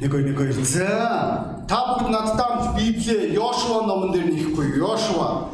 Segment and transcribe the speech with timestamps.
[0.00, 0.52] Нэг ой нэг ой.
[0.52, 4.76] За та бүгд надтай хамт Библийг Йошуа номон дээр нэхгүй.
[4.76, 5.48] Йошуа.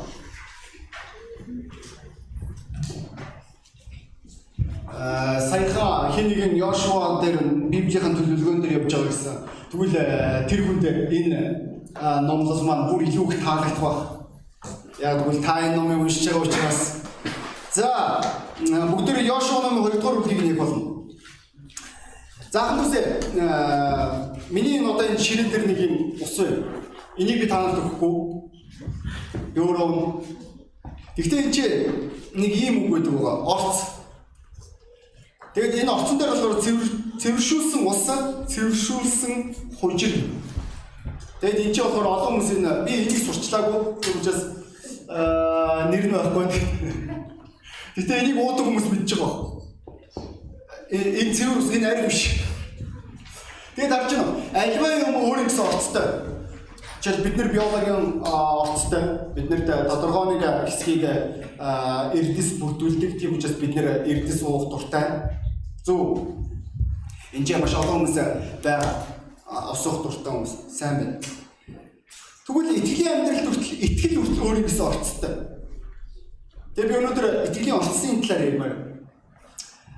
[4.90, 7.38] Аа саяхан хин нэгэн Йошуа дээр
[7.70, 9.36] Библийн төлөвлөгөөн дээр явж байгаа гэсэн.
[9.70, 11.40] Тэгвэл э, тэр хүнд энэ
[11.94, 13.98] а, номлол маань бүр илүү их таалагдах баг.
[14.98, 16.80] Яг тэгвэл та энэ номыг уншиж байгаа учраас
[17.70, 17.86] за
[18.58, 20.91] бүгд Йошуа номын 2 дугаар бүлгийг нээх болно.
[22.52, 23.32] Заахан түсээ
[24.52, 26.84] миний энэ одоо энэ ширэн дээр нэг юм ус байна.
[27.16, 28.12] Энийг би танад өгөхгүй.
[29.56, 30.20] Өөрөө.
[31.16, 31.64] Гэхдээ энэ чи
[32.36, 33.36] нэг ийм үг байдаг байгаа.
[33.56, 33.78] Орц.
[35.56, 36.88] Тэгээд энэ орцон дээр болохоор цэвэр
[37.24, 38.04] цэвэршүүлсэн ус,
[38.52, 39.32] цэвэршүүлсэн
[39.80, 40.12] хужир.
[41.40, 43.96] Тэгээд энэ чи болохоор олон хүмүүс энэ би энийг сурчлаагүй.
[44.04, 44.40] Тийм учраас
[45.08, 46.44] аа нэр нь байхгүй.
[47.96, 49.51] Гэтэ энийг уудаг хүмүүс мэдж байгаа
[50.92, 52.44] энэ цэвэр ус энэ арай биш.
[53.76, 56.06] Тэгээд авч юм альва юм өөр гэсэн орцтой.
[57.00, 61.04] Жишээл бид нар биологийн орцтой биднэрт тодорхой нэг хэсгийг
[61.56, 63.16] эрдэс бүрдүүлдэг.
[63.16, 65.32] Тийм учраас бид нэр эрдэс уух дуртай.
[65.80, 66.28] Зөв.
[67.32, 68.16] Энд чинь маш олон хүмүүс
[68.60, 69.08] байгаа.
[69.72, 71.16] Осох дуртай хүмүүс сайн байна.
[72.44, 75.34] Тэгвэл итгэлийн амьдралд хүртэл итгэл хүртэл өөрийн гэсэн орцтой.
[76.76, 78.91] Тэгээ би өнөөдөр итгэлийн орцсын талаар ярмаар.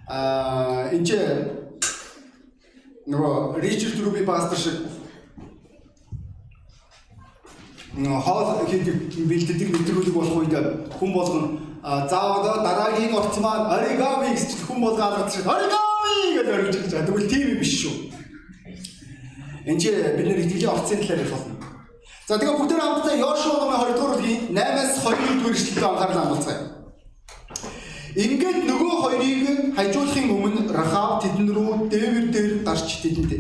[0.09, 1.17] Аа энэ
[3.09, 4.85] нөгөө Ричард Руби пастор шиг
[7.97, 8.97] хоол хийдэг
[9.29, 10.55] бэлддэг мэдрүүлэг болох үед
[10.99, 11.49] хүн болгоно
[11.85, 17.07] заавал дараагийн орц маань оригами гэж хүн болго алгад шиг оригами гэж орж ирж байгаа.
[17.07, 17.95] Тэгвэл тийм юм биш шүү.
[19.69, 21.55] Энд чи бид нэр итгэлийн орцын талаар ярих болно.
[22.29, 26.74] За тэгээ бүгд хамтдаа Йошуа номын 20 дугаар бүлгийн 8-аас 20 дугаар эшлэлд анхаарал хандуулцгаая.
[28.15, 33.33] Ингээд нөгөө хоёрыг хажуулахын өмнө Рахав тэдэн рүү дээвэр дээр гарч тэдэнд.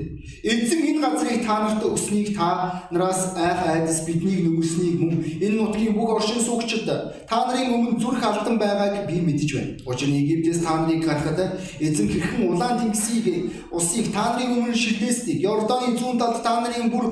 [0.44, 5.96] Эзэн энэ газрыг та нарт өснийг та нараас айх айдас биднийг нүгснийг мөн энэ нутгийн
[5.96, 9.72] бүх оршин суугчид та нарын өмнө зүрх алдан байгааг би мэдэж байна.
[9.88, 11.40] Учир нь Египтээс та нарыг гаргахад
[11.80, 13.24] эзэн хэрхэн улаан тэнгисийг
[13.72, 17.04] усыг та нарын өмнө шилдээснийг Йорданы зүүн талд та нарын бүр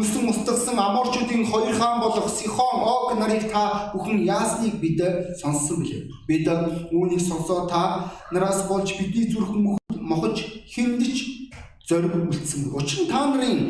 [0.00, 5.04] мөсөн устгасан аморчуудын хоёр хаан болох Сихон, Ог нарыг та бүхэн яасныг бид
[5.36, 6.08] сонссон билээ.
[6.24, 6.48] Бид
[6.96, 9.52] үүнийг сонсоо та нараас болж бидний зүрх
[10.00, 11.49] мохож хиндэж
[11.90, 12.70] зориг үлдсэн.
[12.78, 13.60] Учир нь та нарын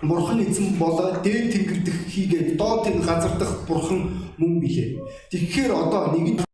[0.00, 4.00] Бурхан эзэн болоо дээд тэнгэр дэх хийгээд доод тэнгэр газар дах бурхан
[4.38, 4.96] мөн билээ.
[5.30, 6.46] Тэгэхээр одоо нэгэн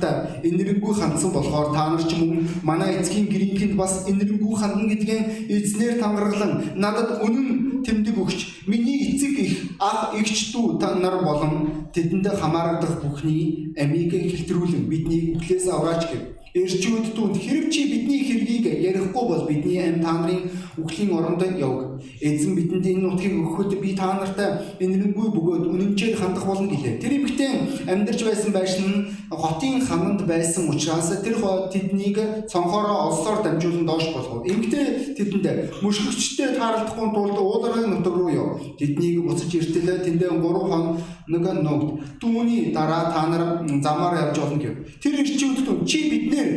[0.00, 0.10] та
[0.48, 5.24] энэргүй хандсан болохоор та нар ч мөн манай эцгийн гэрийнхэнд бас энэргүй хандан гэдгийн
[5.56, 11.52] эзнэр тангаргалан надад үнэн тэмдэг өгч миний эцэг их ах эгч дүү та нар болон
[11.94, 16.22] тэдэндээ хамаардаг бүхний амийг хэлтрүүлэн бидний үхлээс авраач гэв
[16.54, 22.04] эрчүүд түнд хэрв чи бидний хэргийг ярихгүй бол бидний ам та нарын үхлийн оронд явг.
[22.20, 27.00] Эзэн бидэнд энэ нутгийг өгөхөд би та нартай энэрэнгүй бөгөөд үнэнчээр хандах болно гэлээ.
[27.00, 27.50] Тэр эмэгтэй
[27.88, 29.00] амьдарч байсан байшин нь
[29.32, 31.40] хотын хаманд байсан учраас тэр
[31.72, 34.44] тэднийг цонхороо олсоор дамжуулан доош болгов.
[34.44, 38.48] Эмэгтэй тэдэнд мөшгөгчтэй таарлахгүй тулд ууларгын нутаг руу яв.
[38.78, 41.88] Тэднийг буцаж иртэлээ тэндээ 3 хон нэг ногд.
[42.20, 44.74] Түүний дараа та нар замаар явж болно гэв.
[45.00, 46.48] Тэр ирчүүд чи биднэр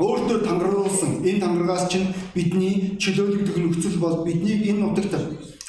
[0.00, 5.14] өөртөө тангаруулсан энэ тангаргаас чинь бидний чөлөөлөгдөх нөхцөл бол биднийг энэ нутагт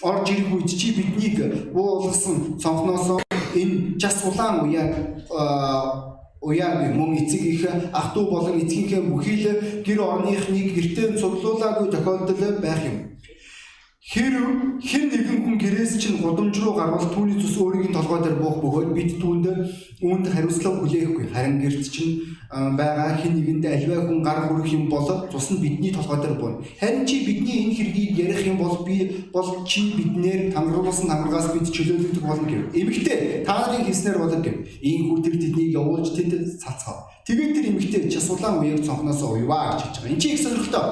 [0.02, 1.38] орж ирэх үед чи биднийг
[1.76, 3.20] буулгасан цонхноосоо
[3.62, 4.92] энэ час улаан уяаг
[6.42, 9.48] уяаг мөн эцэг их ах トゥ болон эцгийнхээ бүхий л
[9.86, 12.98] гэр орныхныг гэртээ цуглуулаагүй тохиолдол байх юм.
[14.02, 18.58] Хэрв хэн нэгэн хүн гэрээс чинь гудамж руу гарвал түүний зүс өөрийн толгой дээр буух
[18.58, 19.46] бөгөөд бид түүнд
[20.02, 21.30] үүнд хариуцлага хүлээхгүй.
[21.30, 25.92] Харин гэрт чинь байгаа хэн нэгэнд альваа хүн гар хүрэх юм бол цус нь бидний
[25.92, 26.60] толгой дээр буйна.
[26.80, 31.72] Харин чи бидний энэ хэргийг ярих юм бол би бол чи биднээр тангаруулсан тангаргаас бид
[31.72, 32.76] чөлөөлөгдөх болно гэв.
[32.76, 34.68] Эмэгтэй та нарын хийснээр болог гэв.
[34.84, 37.08] Ийм хүүтэр тэднийг явуулж тэнд цацгаа.
[37.24, 40.12] Тэгээд тэр эмэгтэй час улаан уяг цонхноос уйваа гэж хэлж байгаа.
[40.12, 40.88] Энд чи их сонирхолтой.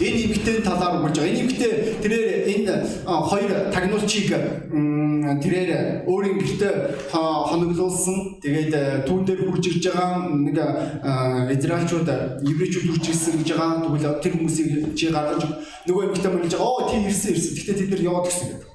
[0.00, 1.28] Энэ эмэгтэй талаар өгч байгаа.
[1.28, 2.72] Энэ эмэгтэй тэрээр энэ
[3.04, 6.72] хоёр тагнуулчийг тэрээр өөрийн гэртээ
[7.12, 8.40] хоноглуулсан.
[8.40, 10.56] Тэгээд түүн дээр хурж ирж байгаа нэг
[11.52, 12.08] израилчууд,
[12.48, 13.84] еврейчүүд хурж ирсэн гэж байгаа.
[13.84, 15.44] Тэгвэл тэр хүмүүсийг чи гаргаж
[15.84, 16.64] нөгөө эмэгтэй мөн гэж байгаа.
[16.64, 17.52] Оо тийм ирсэн ирсэн.
[17.60, 18.68] Гэхдээ тэд нар яваад гисэн гэдэг.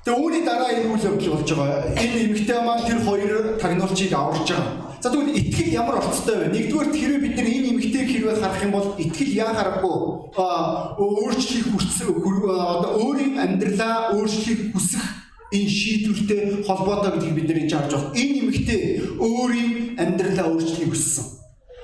[0.00, 1.80] Тэгээ үүний дараа энэ үйл явдал болж байгаа.
[1.98, 4.90] Энэ эмэгтэй маань тэр хоёр тагнуулчийг аварж байгаа.
[5.00, 6.52] За тэгвэл итгэл ямар орцтой вэ?
[6.52, 9.96] Нэгдүгээр хэрвээ бид нар энэ эмгтэйг хэрвээ харах юм бол итгэл яа харахгүй
[10.36, 15.04] өөрчлөх хүрсэн одоо өөрийн амьдралаа өөрчлөх хүсэх
[15.50, 18.14] энэ шийдвэртэй холбоотой гэдгийг бид нэр харж байна.
[18.14, 18.80] Энэ нэмэгтэй
[19.18, 21.26] өөрийн амьдралаа өөрчлөхийг хүссэн.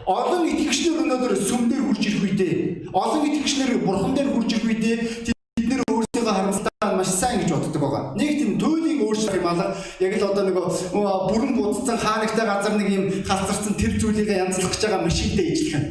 [0.07, 2.55] Олон итгэгчнэр өнөөдөр сүмдэр хурж ирэх үедээ
[2.95, 4.97] олон итгэгчнэр бурхан дээр хурж ирэх үедээ
[5.59, 8.15] бид нэр өөрсдөө харамсалтай маш сайн гэж боддог байгаа.
[8.15, 10.67] Нэг тийм туулийн өөрчлөлт юм аа яг л одоо нөгөө
[11.35, 15.85] бүрэн будцсан хаалагтай газар нэг юм халтарсан тэр зүйлийг янзлах гэж байгаа машинтэй ижилхэн.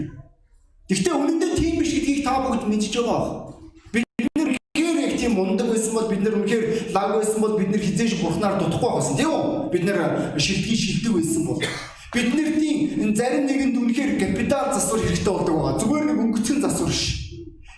[0.88, 1.92] Гэхдээ үнэндээ тийм биш
[2.26, 3.54] та бүгд мэдж байгаа.
[3.94, 7.70] Бид нэр үнэхээр яг тийм мундаг байсан бол бид нэр үнэхээр лаг байсан бол бид
[7.70, 9.70] нэр хизээж бурхнаар дутхгүй байсан тийм үү?
[9.70, 10.00] Бид нэр
[10.42, 11.62] шилтгий шилдэг байсан бол
[12.16, 15.80] Бидний зарим нэгэнд үнэхээр капитал засвар хэрэгтэй болдог байгаа.
[15.84, 17.04] Зүгээр нэг өнгөцгөн засвар ш.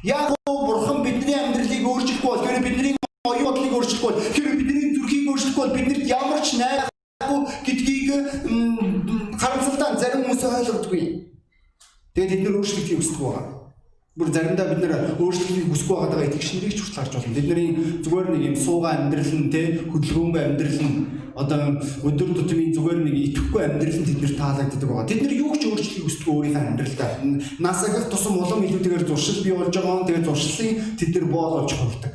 [0.06, 2.94] Яг бурхан бидний амьдралыг өөрчлөхгүй бол тэр бидний
[3.26, 8.08] оюун бодлыг өөрчлөхгүй бол тэр бидний зүрхийг өөрчлөхгүй бол биднэрт ямар ч найрахгүй гэдгийг
[9.42, 11.02] харамсалтай зарим хүмүүс ойлгодгүй.
[12.14, 13.56] Тэгээд бид нэр өөрчлөлтийг хүсдэг байгаа.
[14.18, 17.38] Бүр заримдаа бид нэр өөрчлөлтийг хүсэхгүй байгаа итгэгч нарыг ч хүртэл харж болно.
[17.38, 17.69] Бидний
[18.02, 20.98] зүгээр нэг юм суугаа амьдрал нь те хөдөлгөөнгүй амьдрал нь
[21.38, 21.60] одоо
[22.02, 25.06] өдөр тутмын зүгээр нэг итгэхгүй амьдрал нь тэднэр таалагддаг байгаа.
[25.06, 27.10] Тэд нар юу ч өөрчлөлтийг хүсдэг өөрийнхөө амьдралдаа.
[27.62, 32.14] Насагт тусам улам илүүтэйгээр зуршил бий болж байгаа тэгээд зуршлын тэд нар боолж хувдаг.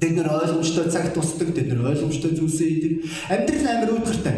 [0.00, 2.92] Тэд нар ойлгомжтой цаг тусдаг, тэд нар ойлгомжтой зүйлсээ хийдэг.
[3.28, 4.36] Амьдрал амар үүдгэртэй.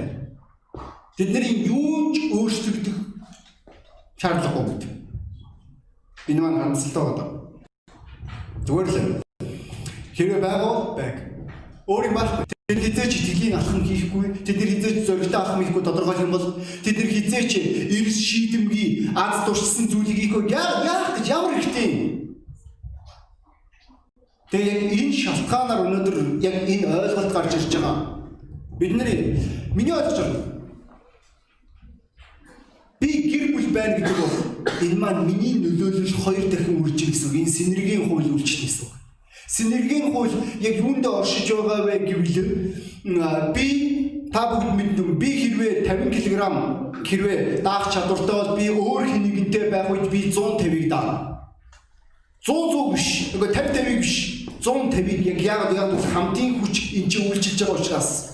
[1.15, 2.99] Тэдний юу ч өөрчлөгдөх
[4.19, 4.94] шаардлагагүй гэдэг.
[6.29, 7.25] Энэ маань харамсалтай байна.
[8.67, 9.21] Зүгээр л
[10.17, 11.17] хэрэг байгаа байг.
[11.87, 16.33] Өөрийн баг тэд хизээч итгэлийн алхам хийхгүй, тэд нар хизээч зоригтой алхам хийхгүй тодорхой юм
[16.33, 16.47] бол
[16.81, 17.53] тэд нар хизээч
[17.93, 22.01] эрс шийдэмгий аз туршсан зүйлийг хийхгүй яа яа гэж ямар хэрэгтэй юм.
[24.49, 27.97] Тэгээ яг энэ шалтгаанаар өнөөдөр яг энэ ойлголт гарч ирж байгаа.
[28.81, 29.21] Бид нарын
[29.77, 30.55] миний ойлгож байна
[33.05, 37.37] Би гэр бүл байна гэдэг бол энэ маань миний нөлөөлөл хоёр дахин үржих гэсэн үг.
[37.41, 38.95] Энэ синергийн хууль үйлчлэх гэсэн үг.
[39.49, 42.41] Синергийн хууль яг юунд оршиж байгаа вэ гэвэл
[43.55, 43.67] би
[44.33, 46.43] та бүгд мэддэг би хэрвээ 50 кг
[47.07, 51.47] хэрвээ даах чадвартай бол би өөр хэнийгэнтэй байх үед би 150-ыг даана.
[52.43, 53.09] 100 100 биш.
[53.37, 54.15] Нөгөө 50 50 биш.
[54.65, 58.34] 150-ыг яг яг яг хамтын хүч энэ чинь үйлчилж байгаа учраас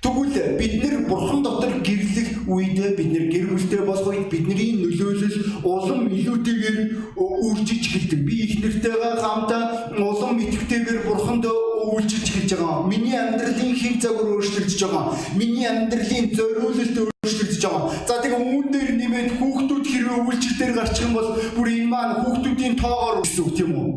[0.00, 5.60] Тэгвэл бид нэр бурхан дотор гэрлэх үед бид нэр гэр бүлтэй болох үед бидний нөлөөлөл
[5.60, 6.78] улам илүүтэйгээр
[7.20, 8.20] үржиж эхэлдэг.
[8.24, 9.52] Би их нэртэйгээ хамт
[10.00, 12.88] улам итгэвтэйгээр бурханд үйлчилж эхэлж байгаа.
[12.88, 15.04] Миний амьдралын хэв загвар өөрчлөгдөж байгаа.
[15.36, 17.92] Миний амьдралын зориулалт өөрчлөгдөж байгаа.
[18.08, 22.74] За тэгээ үүн дээр нэмээд хүүхдүүд хэрвээ үйлчлэлээр гарчих юм бол бүр энэ маань хүүхдүүдийн
[22.80, 23.90] тоогоор гэсэн үг тийм үү?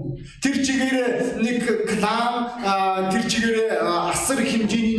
[0.43, 0.97] Тэр чигээр
[1.43, 2.35] нэг клан
[3.11, 4.92] тэр чигээр асар хэмжээний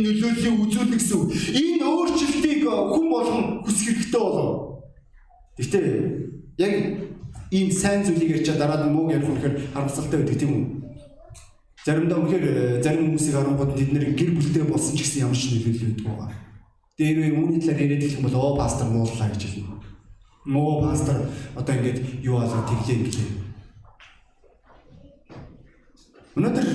[1.05, 1.29] гэсэн үг.
[1.53, 4.81] Энэ өөрчлөлтийг хүн болгон хүсэх хэрэгтэй болов.
[5.61, 5.85] Гэхдээ
[6.57, 6.73] яг
[7.53, 10.65] ийм сайн зүйлийг ярьчаа дараад мууг ярих үнэхээр харамсалтай байдаг тийм үү?
[11.85, 15.85] Заримдаа үнэхээр зарим хүмүүсийг харангууд тэд нэр гэр бүлтэй болсон ч гэсэн ямар ч нөлөөлөл
[15.93, 16.33] өгдөг байгаа.
[16.97, 19.77] Дээр үүний талаар яриад хэлэх юм бол оо пастор мууллаа гэж хэлнэ.
[20.49, 23.29] Муу пастор одоо ингэж юу болоо тэглээ гэлээ.
[26.35, 26.67] Өнөөдөр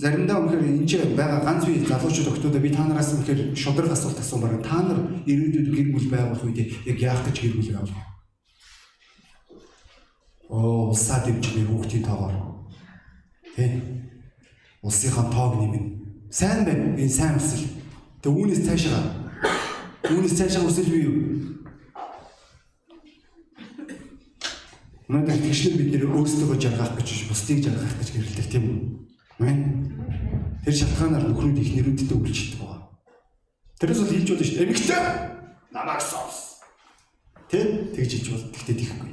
[0.00, 4.20] заримдаа үнэхээр энэ ч байгаа ганц бие залуучууд өгтөдөө би та нараас үнэхээр шудраг асуулт
[4.20, 8.04] асуумаар та нар ирээдүйд гэр бүл байгуулах үед яг яах гэж гэр бүл авах.
[10.48, 12.36] Оо улсаа дэмжих хүүхдийн тоогоор.
[13.56, 13.82] Тэ?
[14.82, 15.80] Улсынхаа тоог нэмнэ.
[16.30, 16.94] Сайн байна.
[16.94, 17.66] Энэ сайн хүсэл.
[18.22, 19.26] Тэг үүнээс цаашаа
[20.06, 21.18] Үүнээс цаашаа хүсэл бий юу?
[25.10, 29.05] Өнөөдөр тэгшлэр бид нэр өөрсдөө жаргах гэж бусдыг жаргах гэж гэрэлдэг тийм үү?
[29.38, 29.58] Мэн.
[30.64, 32.90] Тэр шалтгаанаар нөхрүүд их нэрүүдтэй үйлчлдэг байгаа.
[33.78, 34.64] Тэрээс бол хэлж болно шүү дээ.
[34.66, 35.00] Эмэгтэй
[35.76, 36.36] намайг сонс.
[37.52, 37.60] Тэ?
[37.92, 39.10] Тэгж хэлж бол тэгтээ тийхгүй.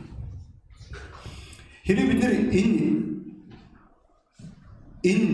[1.84, 2.82] Хэрэв бид нэр энэ
[5.03, 5.27] энэ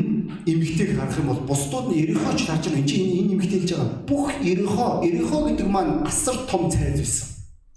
[0.49, 2.81] эмгтэйг харах юм бол бусдууд нь Ерехоч тарж байгаа.
[2.81, 3.89] Энд чинь энэ эмгтэй хэлж байгаа.
[4.09, 7.27] Бүх Ерехо, Ерехо гэдэг маань асар том цайз байсан.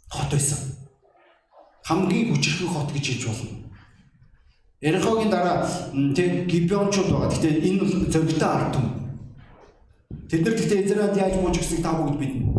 [0.08, 0.58] Хот байсан.
[1.84, 3.61] Хамгийн хүчрхэн хот гэж хэлж болно.
[4.82, 5.62] Ерехогийн дараа
[6.16, 7.30] тэг Гибеончууд байгаа.
[7.30, 8.94] Гэхдээ энэ бол зөргтэй ард түмэн.
[10.26, 12.50] Тэд нар гэхдээ Израиль яаж мууж гисийг та бүгд биднэ.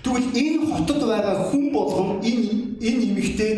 [0.00, 3.52] Тэгвэл энэ хотод байгаа хүн болгон энэ энэ эмгтэй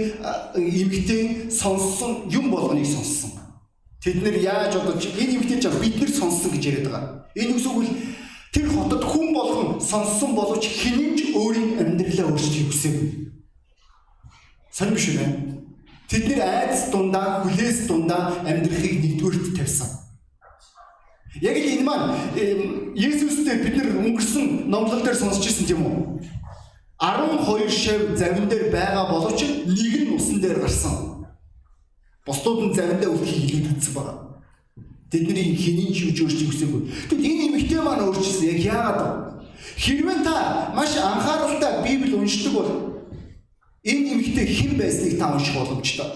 [0.58, 3.30] эмгтэй сонссон юм болгоныг сонссон.
[4.02, 7.30] Тэд нэр яаж одоо энэ эмгтэн жаа бид нар сонссон гэж яриад байгаа.
[7.38, 7.94] Энэ үс үгэл
[8.50, 13.10] тэр хотод хүн болгон сонссон боловч хинэнч өөрийн амьдралаа өөрчлөхийг хүсээгүй.
[14.74, 15.51] Сонир биш үү?
[16.12, 19.88] Тэд нэр айдас дундаа, хүлээс дундаа амьдрахыг нэгдүгээрт тавьсан.
[21.40, 22.12] Яг л энэ маань
[22.92, 26.20] Есүстэй бид нар өнгөрсөн номлол дээр сонсч ирсэн тийм үү?
[27.00, 31.24] 12 шав завин дээр байгаа боловч нэг нь усан дээр гарсан.
[32.28, 34.14] Бусдууд нь заримдаа үлдэхийг илүүд үзсэн байна.
[35.08, 36.82] Тэдний хэний ч юуж өөрчлөж хүсээгүй.
[37.08, 39.10] Тэгвэл энэ эмэгтэй маань өөрчлөсөн яг яагаад вэ?
[39.80, 40.36] Хэрвээ та
[40.76, 42.91] маш анхааралтай Библийг уншдаг бол
[43.84, 46.06] энэ эмэгтэй хэн байсныг та унших боломжтой.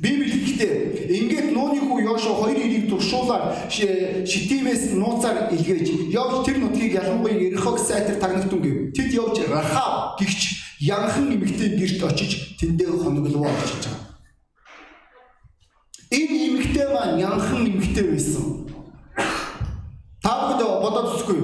[0.00, 6.96] Библи хэлэхдээ ингээд нууны хүү Йошуа хоёр ирийг туршуулаад шитимээс нууцаар илгээж явж тэр нутгийг
[6.96, 8.96] ялангуяа Ерхог сайтар тагнагдсан гэв.
[8.96, 14.00] Тэд явж Рахаб гихч янхан эмэгтэй гэрт очиж тэндээ хоноглоо очиж байгаа.
[16.10, 18.44] Энэ эмэгтэй маань янхан эмэгтэй байсан.
[20.24, 21.40] Та бүхэн бодоод үзгүй?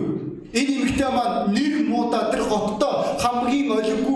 [0.57, 4.16] Энэ эмэгтэй маань нэр муудаа тэр хоттой хамгийн олиггүй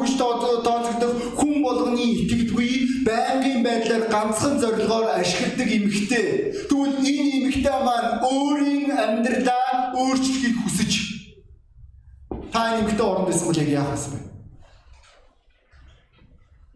[4.12, 6.26] ганцхан зорилгоор ашигладаг эмэгтэй.
[6.69, 11.11] Тэгвэл энэ эмэгтэй маань өөрийн амьдралаа өөрчлөхийг хүсэж
[12.52, 14.19] та энэ эмэгтэй оронд байсан бол яг яах вэ?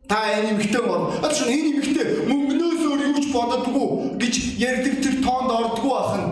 [0.09, 1.11] Та энэ эмэгтэй орно.
[1.27, 3.89] Атш энэ эмэгтэй мөнгнөөс өөр юу ч боддоггүй
[4.23, 6.27] гэж ярьдаг тэр тоонд ордгоо ахна.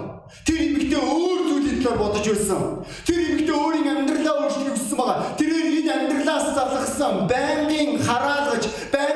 [0.46, 2.62] Тэр эмэгтэй өөр зүйлийн талаар бодож байсан.
[3.06, 5.18] Тэр эмэгтэй өөрийн амьдралаа өөрчлөх хүссэн байгаа.
[5.38, 9.11] Тэрээр энэ амьдралаас залхсан байнгын хараалгаж, байнгын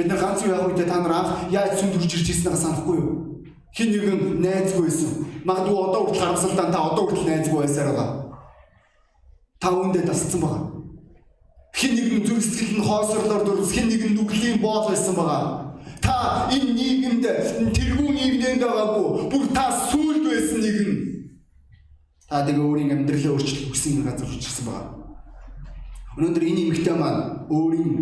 [0.00, 0.84] Бид нар ганц юу яах вэ?
[0.88, 3.44] Та нар анх яаж сүм төрж ирж ирснийг санахгүй юу?
[3.76, 5.10] Хин нэгэн найзгүй байсан.
[5.44, 8.08] Магадгүй одоо хүртэл харамсалтай та одоо хүртэл найзгүй байсаар байгаа.
[9.60, 10.64] Та үүндээ тасцсан байгаа.
[11.76, 15.76] Хин нэгэн зүрх сэтгэл нь хоосрлоор дурс, хин нэгэн нүглийн боол байсан байгаа.
[16.00, 17.24] Та энэ нийгэмд
[17.76, 19.28] тэргүүн нийгэмд байгаагүй.
[19.28, 20.92] Бүр та сүлд байсан нэгэн.
[22.24, 24.96] Та тэгээ өөрийн амьдралаа өөрчлөх хүссэн газар хүрчихсэн байгаа.
[26.16, 27.92] Өнөөдөр энэ эмэгтэй маань өөрийн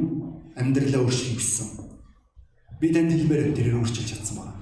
[0.54, 1.87] амьдралаа өөрчлөх хүссэн.
[2.80, 4.54] Би танд хэлмээр тэрээр өөрчилж чадсан байна.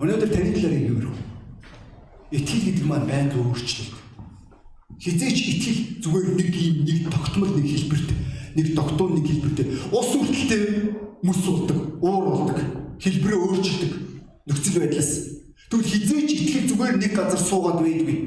[0.00, 1.22] Өнөөдөр таны талаар юу гэх вэ?
[2.34, 3.94] Итгэл гэдэг маань байнга өөрчлөлт.
[4.98, 8.10] Хизээч итгэл зүгээр нэг юм нэг тогтмол нэг хэлбэрт
[8.58, 9.58] нэг тогтуун нэг хэлбэрт
[9.94, 10.62] ус үртэлтэй
[11.22, 12.58] мөс болдог, уур болдог,
[12.98, 13.92] хэлбэрээ өөрчилдөг
[14.50, 15.10] нөхцөл байдлаас.
[15.70, 18.18] Тэгвэл хизээч итгэл зүгээр нэг газар суугаад байдгүй.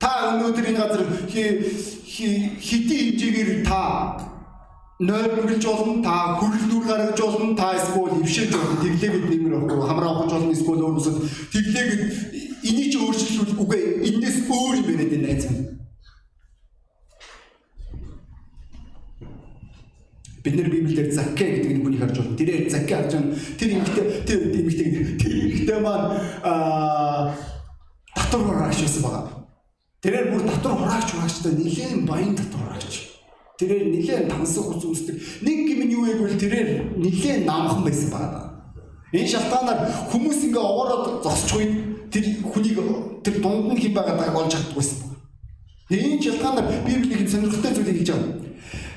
[0.00, 4.27] Та өнөөдөр энэ газар хэдийн хэмжээгээр та
[4.98, 9.86] нойр нүгэлж болно та хөрөл нүр гаргаж болно та эсвэл ившээж болно тэглээгээд нэмэр авахгүй
[9.86, 11.14] хамраа авах болно эсвэл өөрөөсөө.
[11.54, 12.02] Тэглээгээд
[12.66, 15.78] энийг ч өөрчлөлт үгүй энэс өөр юм яриад энэ найз минь
[20.42, 22.38] бид нар библиэр закке гэдэг нэг хүнийг харж байна.
[22.38, 26.06] Тэрээр закке харж байна тэр эмэгтэй тэр эмэгтэй тэр эмэгтэй маань
[26.42, 27.38] аа
[28.18, 29.46] татвар хураагч байсан байгаа.
[30.02, 33.07] Тэрээр бүр татвар хураагч хураагчтай нэлээд баян татвар хураагч
[33.58, 35.18] Тэрээр нилээн тансах ус үүсдэг.
[35.42, 38.40] Нэг нь юу вэ гэвэл тэрээр нилээн намхан байсан байна.
[39.10, 39.80] Энэ шалтгаанаар
[40.14, 41.72] хүмүүс ингээ овоороод зогсч үед
[42.12, 42.78] тэр хүнийг
[43.26, 44.98] тэр дунд нь хин байгааг олж чаддаггүйсэн.
[45.90, 48.32] Энэ шалтгаанаар Библийн сонирхолтой зүйлийг хэлж байгаа.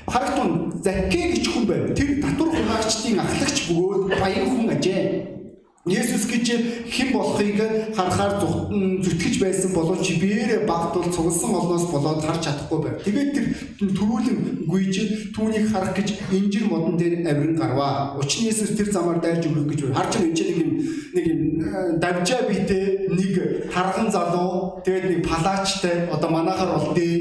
[0.06, 0.50] Харагтун
[0.84, 1.94] Закке гэж хүн байв.
[1.96, 5.41] Тэр татвар хураагчдын ахлагч бөгөөд баян хүн ажээ.
[5.82, 6.46] Есүс гэж
[6.94, 7.58] хэн болохыг
[7.90, 13.02] харахаар зүтгэж байсан боловч биеэрээ багтвал цугласан олноос болоод харж чадахгүй байв.
[13.02, 18.14] Тэгээд тэр төрүүлэн гүйж түүнийг харах гэж инжир модон дээр авиран гарваа.
[18.14, 19.98] Учир нь Есүс тэр замаар дайрж өгөх гэж байна.
[19.98, 20.70] Харж энэ нэг юм
[21.18, 23.34] нэг юм э, давжаа битэй нэг
[23.74, 27.18] харган залуу тэгээд нэг палаачтай одоо манахаар болдээ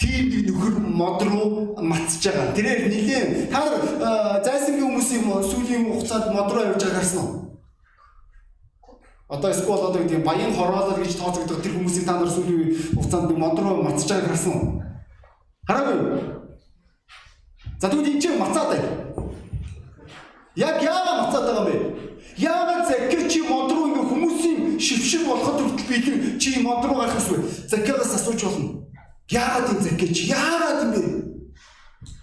[0.00, 2.56] тийм нэг нөхөр мод руу матсаж байгаа.
[2.56, 7.49] Тэрээр нилээн та нар э, зайсангийн хүмүүсийн сүүлийн хугацаанд мод руу явж байгааг харсан уу?
[9.30, 13.54] Одоо эсвэл одоо гэдэг баян хороолол гэж тооцогдох тэр хүмүүсийн та нар сүүлийн хугацаанд мод
[13.62, 14.82] руу мацж байгааг харсан уу?
[15.70, 16.18] Хараагүй.
[17.78, 18.82] За тэгвэл энэ чинь мацаад бай.
[20.58, 21.78] Яг яагаад мацаад байгаа юм бэ?
[22.42, 27.22] Яагаад закер чи мод руу ингээ хүмүүсийн шившиг болоход хүртэл би чи мод руу гарах
[27.30, 27.38] вэ?
[27.70, 28.82] Закераас асууж болно.
[29.30, 31.02] Яагаад энэ закер чи яагаад юм бэ?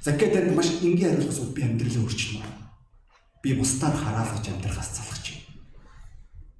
[0.03, 2.43] Закер танд маш энгийн хариулт би амьдралаа өөрчилнө.
[3.39, 5.17] Би бусдаар хараалгаж амьдрахаас залах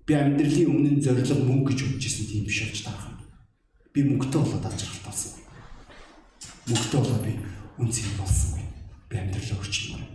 [0.07, 3.19] Би амьдралын өмнө зориг мөнгө гэж исэн тийм биш болж таарах юм.
[3.91, 5.31] Би мөнгөтэй болоод алжралт болсон.
[6.71, 7.33] Мөнгөтэй болоод би
[7.75, 8.63] үнцгий болсон.
[9.11, 10.07] Би амьдралаа өөрчилнө.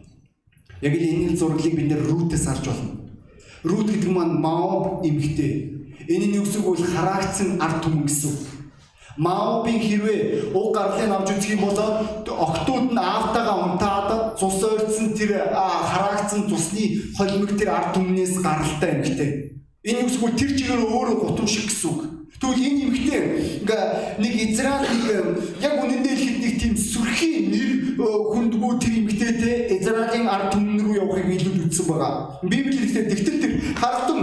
[0.81, 3.05] Яг л энэ зураглыг бид нэр рутээс харж болно.
[3.69, 5.53] Рут гэдэг маань Маоб эмэгтэй.
[6.09, 6.89] Энэ нь юу гэсэн үг вэ?
[6.89, 8.41] Хараагдсан ард түмэн гэсэн үг.
[9.21, 15.53] Маобын хэрвээ уг гарлыг авч үзэх юм бол октод нь аавтайгаа унтаад цус ойрцсон тэр
[15.53, 19.31] хараагдсан цусны холимог тэр ард түмнээс гаралтай эмэгтэй.
[19.83, 22.03] Энэ үсгүй тэр чигээр өөрөө гутам шиг гэсэн үг.
[22.39, 23.23] Тэгвэл энэ эмэгтэй
[23.67, 23.83] ингээ
[24.23, 25.03] нэг Израиль
[25.59, 31.35] яг үнэндээ хэлэхэд нэг тийм сүрхий нэр хүндгүү тэр эмэгтэйтэй Израилийн ард түмэн рүү явахыг
[31.35, 32.39] илүү үзсэн байгаа.
[32.47, 34.19] Библи хэлэхдээ тэгтэл тэр хартан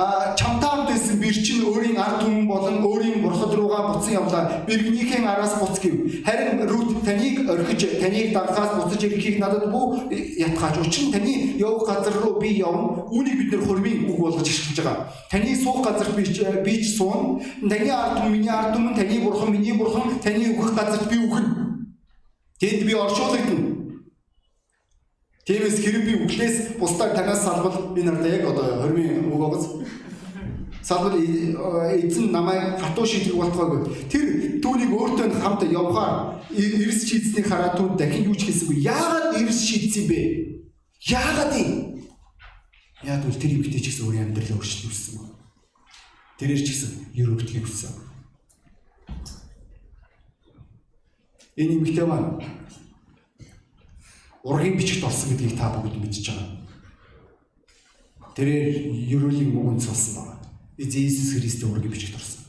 [0.00, 4.62] а чамтаанд байсан бэр чинь өөрийн ард түмэн болон өөрийн бурхад руугаа буцан явлаа.
[4.68, 6.22] бэргнийхэн араас буц гэв.
[6.22, 10.06] Харин Рут таныг орхиж таныг дагахаас буцаж ирэхийг надад бүү
[10.38, 10.78] ятгаач.
[10.86, 13.10] Учир нь таны явах газар руу би явна.
[13.10, 15.10] Үүнийг бид нэр хурмын үг болгож ашиглаж байгаа.
[15.30, 17.42] Таны суух газар би би ч суун.
[17.66, 21.50] Таны ард түмэн миний ард түмэн таны бурхан миний бурхан таны өгөх газарт би өгнө.
[22.60, 23.77] Тэнд би оршуулгадна.
[25.48, 29.80] Тиймээс хэрэг би үглээс бусдаар танаас салбал би нартай яг одоо хормын үг байгаас
[30.84, 33.80] салбал эзэн намайг хатуу шийдэх болтгоогүй.
[34.12, 38.84] Тэр түүнийг өөртөө хамт явхаар эрс шийдсэнийг хараад түн дахин юу ч хэлсэнгүй.
[38.84, 40.20] Яагаад эрс шийдсэн бэ?
[41.16, 41.96] Яагаад юм?
[43.08, 45.32] Яг үл тэр эмгтэй ч гэсэн өөрийн амьдралаа өөрчлөлтсөн байна.
[46.36, 46.92] Тэрээр ч гэсэн
[47.24, 47.96] ерөөхдгийг хүссэн.
[51.56, 52.36] Энэ эмгтэй маань
[54.48, 56.48] ургийн бичигт орсон гэдгийг та бүгд мэдж байгаа.
[58.32, 58.68] Тэрээр
[59.12, 60.48] ерөөлийн үгэн цолсон байна.
[60.80, 62.48] Иесус Христийн ургийн бичигт орсон.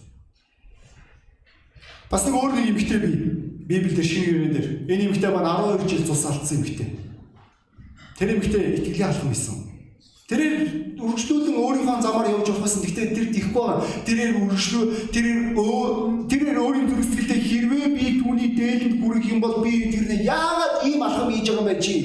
[2.10, 3.12] Бас нэг өөр нэг эмэгтэй би
[3.70, 6.89] Библиэлд шинэ гэрээ дээр энэ эмэгтэй маань 12 жил цус алдсан эмэгтэй.
[8.18, 9.58] Тэр эмэгтэй итгэлийн алхам хийсэн.
[10.29, 12.82] Тэрээр үргэлжлүүлэн өөрийнхөө замаар явж явах байсан.
[12.86, 13.86] Гэхдээ тэр дихгүй байгаа.
[14.06, 15.39] Тэрээр үргэлжлүү тэрээр
[16.29, 21.29] тэрээр өөрийн зүрхсэтгэлтэй хэрвээ би түүний дээлэнд хүрэх юм бол би тэрнээ яагаад ийм алхам
[21.29, 21.95] хийж байгаа юм бэ чи?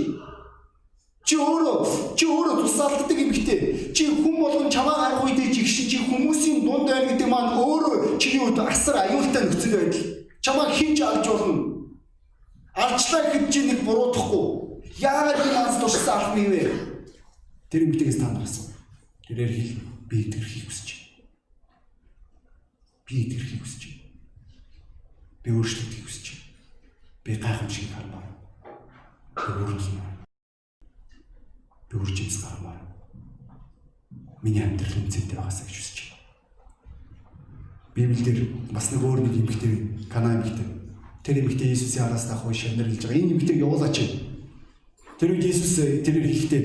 [1.24, 1.76] Чи өөрөө
[2.16, 3.60] чи өөрөө тусаалддаг юм хтэй.
[3.96, 8.20] Чи хүн болгон чамаа харах үедээ чи гişin чи хүмүүсийн дунд байна гэдэг маань өөрөө
[8.20, 10.04] чиний үед асар аюултай нөхцөл байдал.
[10.44, 11.56] Чамаа хинж алж болно.
[12.76, 14.44] Алчлаа гэж чи нэг буруудахгүй.
[15.00, 16.60] Яагаад энэ анс туршсан алхам юм бэ?
[17.72, 18.68] Тэр эмгтээс та нар асуу.
[19.24, 19.80] Тэрээр хэл
[20.12, 21.24] би итгэрхийг хүсэж байна.
[23.08, 23.93] Би итгэрхийг хүсэж.
[25.44, 26.48] Би өөрчлөлтийг хүсэж байна.
[27.20, 28.28] Би гайхамшиг хармаар.
[29.36, 30.16] Би өөрчлөмөр.
[31.92, 32.80] Би үржимс гармаар.
[34.40, 36.24] Миний амьдрал үнцэнтэй байгаасаа гэж хүсэж байна.
[37.92, 40.64] Библиэлд бас нэг өөр нэг эмгтэй Кана эмгтэй.
[41.20, 43.20] Тэр эмгтэй Иесусийн араас дах уу шавнар хэлж байгаа.
[43.20, 43.96] Энэ эмгтэйг явуулаач
[45.20, 46.62] Тэр үед Иесус э, тэрээр хэлэхдээ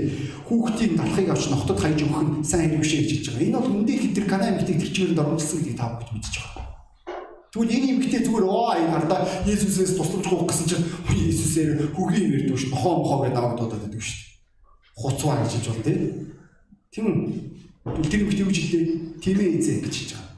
[0.50, 3.46] хүүхдийн талхыг авч нохтод хаяж өгөх нь сайн хэрэг биш гэж хэлж байгаа.
[3.46, 6.68] Энэ бол үндэ хэд тэр Канаа эмэгтэй тэр чигээрд оромжлсон гэдгийг та бүгд мэдчихэж байгаа.
[7.50, 12.36] Тэгвэл энэ эмэгтэй зүгээр оо энэ хардаа Иесусээс тусламж гуйх гэсэн чинь Иесусээр хүүгийн юм
[12.46, 12.70] ярьдаг шүү.
[12.70, 14.20] Нохоо мохоо гэдэг намайг дуудаад байдаг шүү.
[14.94, 16.02] Хуцваа гэж хэлж байна тийм.
[16.94, 17.08] Тийм?
[18.06, 18.86] Тэр эмэгтэй юу ч хэлээ.
[19.18, 20.34] Тийм ээ эзэн гэж хэлж байгаа.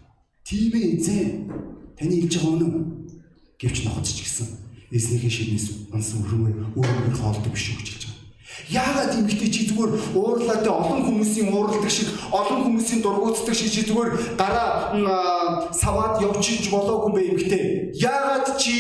[0.48, 1.28] Тийм ээ эзэн.
[2.00, 2.74] Таны хэлж байгаа үнэн.
[3.60, 4.50] Гэвч нохоцч гисэн
[4.92, 8.11] эзнийхээ шиднээс унсан өрөмөр өөрөөр хоолдог биш үг хэлж байгаа.
[8.70, 14.38] Яагаад эмгтэй чи зүгээр уурлаатай олон хүмүүсийн уурладаг шиг олон хүмүүсийн дургуутдаг шиг чи зүгээр
[14.40, 17.64] гараа саваад явчих болоогүй бэ эмгтэй.
[17.96, 18.76] Яагаад чи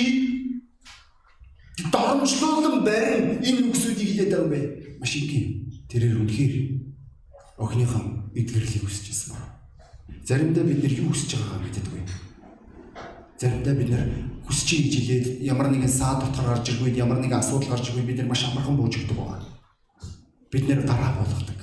[1.91, 4.61] доромжлуулан барин энэ үгсүүдийг хэлээд байгаа юм бэ?
[4.99, 5.47] Маш энгийн.
[5.89, 6.53] Тэрээр үнэхээр
[7.57, 9.35] охиныхон эдгэрлийг хүсэж байсан.
[10.23, 12.07] Заримдаа бид нар юу хүсэж байгаагаа мэддэг юм.
[13.41, 14.07] Заримдаа бид нар
[14.45, 18.17] хүсэж гэж хэлээд ямар нэгэн саа дотор гарч үед ямар нэгэн асуудал гарч үед бид
[18.21, 19.60] нар маш амархан бууж өгдөг байгаа.
[20.51, 21.59] Бид нэр гараа болгодог.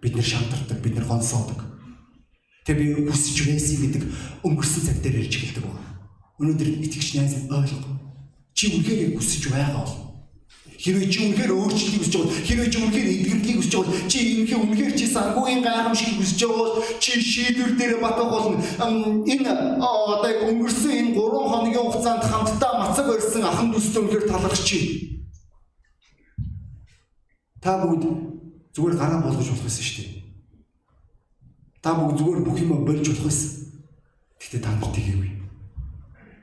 [0.00, 1.60] Бид нэр шантардаг, бид нэр гонсоодог.
[2.64, 4.02] Тэгээ би хүсэж байсан гэдэг
[4.40, 5.84] өнгөрсөн цаг дээр ярьж эхэлдэг байгаа.
[6.40, 7.92] Өнөөдөр итгэгч найз ойлго.
[8.56, 10.04] Чи үнэхээр хүсэж байгаа бол
[10.84, 14.92] Хэрвээ чи үнэхээр өөрчлөлтийг хүсэж бол хэрвээ чи үнэхээр эдгэрлийг хүсэж бол чи үнэхээр үнэхээр
[14.98, 18.60] чи санхүүгийн гайхамшиг хүсэж бол чи шийдвэр дээр батах болно.
[19.24, 19.48] Энэ
[19.80, 24.78] одоо өнгөрсөн энэ 3 хоногийн хугацаанд хамтдаа мацаг өрсөн ахан дүүстэй үнэхээр талархаж чи.
[27.64, 28.04] Та бүгд
[28.76, 30.20] зүгээр гараа болгож болох байсан шүү дээ.
[31.80, 33.72] Та бүгд зүгээр бүх юм болж болох байсан.
[34.36, 35.32] Гэтэ та нар тэгээгүй.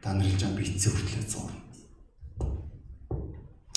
[0.01, 1.62] Та нар л жам би эцсээ хүртлээ зуурна.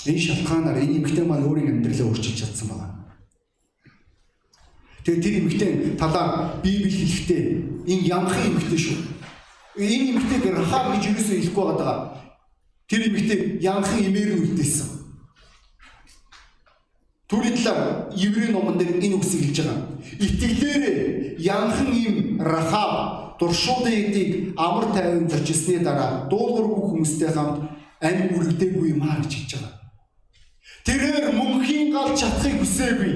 [0.09, 3.13] Энэ шалтгаанаар энэ эмэгтэй маань өөрийн амьдралаа өөрчилж чадсан байна.
[5.05, 7.41] Тэгээ тэр эмэгтэй талаар Библи хэлэхдээ
[7.93, 8.97] энэ ямхан эмэгтэй шүү.
[9.77, 11.97] Энэ эмэгтэй Рахаб гэж юусоо хэлэхгүй байгаа.
[12.89, 14.94] Тэр эмэгтэй ямхан эмээр үлдээсэн.
[17.25, 19.81] Түүний талаар Еврей номон дээр энэ үгсийг хэлж байгаа.
[20.21, 27.65] Итгэлээрээ янхан им Рахаб дуршуудыг амар тайван зорчсны дараа дуулуургүй хүмүүстэй хамт
[27.97, 29.73] амь үрэгдээгүй юм аа гэж хэлж байгаа.
[30.85, 33.13] Тэрээр мөнхийн гал чадахыг хүсээгүй.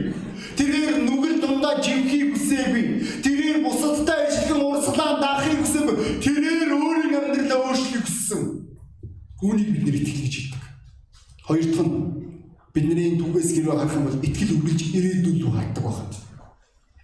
[0.58, 2.84] Тэрээр нүгэл дундаа живхийг хүсээгүй.
[3.22, 5.95] Тэрээр бусадтай ижилхэн урслаан даахыг хүсээгүй.
[6.17, 8.41] Тэрээр өөрийн амьдралаа өөрчлөхийг хүссэн.
[9.45, 10.63] Үүнийг бид нэр итгэл гэж хэлдэг.
[11.45, 12.19] Хоёр дахь нь
[12.74, 16.18] бидний түгээс гэрээ харах юм бол итгэл үргэлж ирээдүйд рүү харддаг байна.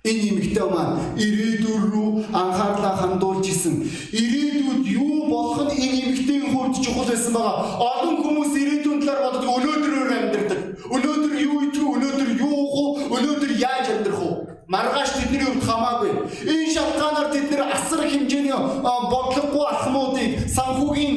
[0.05, 3.75] Энэ эмэгтэй маань ирээдүйн рүү анхаарлаа хандуулж исэн.
[4.13, 7.81] Ирээдүйд юу болох нь энэ эмэгтэйн хувьд чухал байсан байгаа.
[7.81, 10.59] Олон хүмүүс ирээдүйн талаар боддог өнөөдрөөр амьдардаг.
[10.93, 11.93] Өнөөдөр юу идэх вэ?
[11.97, 13.17] Өнөөдөр юу уух вэ?
[13.17, 14.31] Өнөөдөр яаж амьдрах вэ?
[14.69, 16.11] Маргааш тэдний хувьд хамаагүй.
[16.45, 21.15] Энэ шалтгаанаар тэд нэр асар хэмжээний бодлогогүй алхмуудыг, санхүүгийн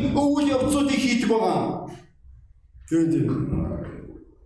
[1.28, 1.88] байгаа.
[2.88, 3.87] Тэгээд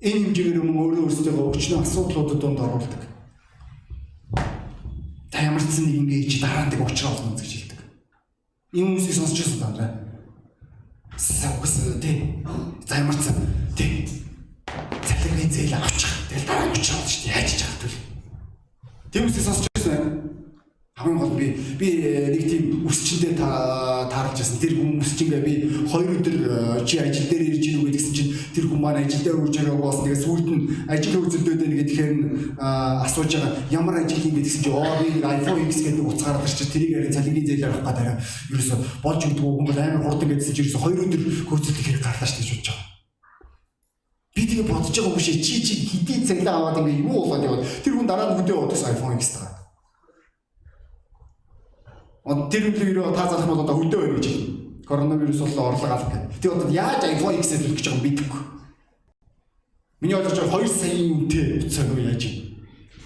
[0.03, 3.03] энэ хэмжээгээр юм өөрөө өөрсдөө өчнө асуудлуудад донд оруулдаг.
[5.31, 7.81] Та ямар ч нэг ингэж дараа нь тэг уучраа болно гэж хэлдэг.
[8.75, 9.91] Ийм хүмүүсийг сонсч байсан даа.
[11.15, 12.43] Савгс тий.
[12.83, 13.31] За ямар ч
[13.79, 14.11] тий.
[15.07, 16.11] Цалингийн зээл авчих.
[16.27, 17.35] Тэгэл дараа нь уучраа шүү дээ.
[17.38, 17.91] Яаж чад вэ?
[19.15, 20.33] Тийм үсийг сонсч байсан
[20.99, 21.47] хамгийн гол би
[21.79, 23.35] би э, нэг тийм өсчөндөө
[24.11, 24.59] таарч байсан.
[24.59, 25.53] Тэр хүмүүс чинь би
[25.87, 27.65] хоёр өдөр э, чи ажил дээр ирж
[28.55, 30.62] тэр хүн маань ажил дээр үрж байгааг бас тэгээ сүүлд нь
[30.93, 32.15] ажил үзэлдөөд байна гэхээр
[33.09, 36.93] асууж байгаа ямар ажил юм гэдгсэн чинь оо би iPhone X гэдэг уцаараад ирчих тэрийг
[36.93, 38.17] ярин цалингийн зээл авах гэдэг
[38.53, 42.29] ерөөсө болж өгдөг хүн бол амар хурдан гэдгсэн чинь ерөөсө хоёр өдөр хөрцөлтөг хэрэг гарлаа
[42.29, 42.91] шүү гэж бодож байгаа.
[44.33, 47.67] Би тэгээ бодож байгаа юм шиг чи чи хэдий цаглаа аваад ингээ юу болоод яваад
[47.85, 49.53] тэр хүн дараа нь хөдөө удаас iPhone X тагаа.
[52.49, 54.62] Тэр үлээр та залах бол одоо хөдөө байна гэж хэлнэ.
[54.87, 56.29] Коронавирус бол орлого алга.
[56.40, 58.42] Тэгээ одоо яаж iPhone X-ээр төлөх гэж байгаа юм бидэхгүй.
[60.03, 62.37] Миний ойлгож байгаа 2 саяын үнэтэй утсаа нөө яаж юм.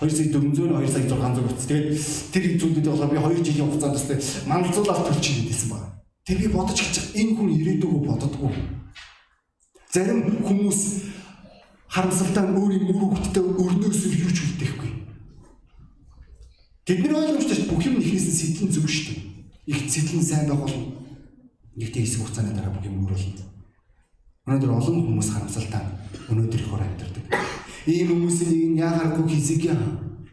[0.00, 1.66] 2 сая 400 2 сая 600 утас.
[1.68, 1.88] Тэгээд
[2.32, 5.88] тэр зүйлүүдээ болохоор би 2 жилийн хугацаанд тест мандалзуулаад төлчих гэсэн байна.
[6.24, 8.52] Тэг би бодож гэж энэ хүн ирээдүгөө боддоггүй.
[9.92, 10.80] Зарим хүмүүс
[11.92, 14.90] харамсалтай өөрийн мөр хөвгтөө өрнөөс юу ч үлдээхгүй.
[16.84, 19.16] Тэдний ойлгомжтой бүх юм ихнээс нь сэтлэн зөв шүү.
[19.70, 20.76] Их сэтлэн сайн байх бол
[21.76, 23.48] нэгтэй хэсэг хугацааны дараа бүх юм өөрөлдөн.
[24.46, 25.82] Өнөөдөр олон хүмүүс харамсалтай
[26.30, 27.24] өнөөдөр их хор амьдардаг.
[27.86, 29.62] Ийм хүмүүсийн нэг нь яхааргүй хизэг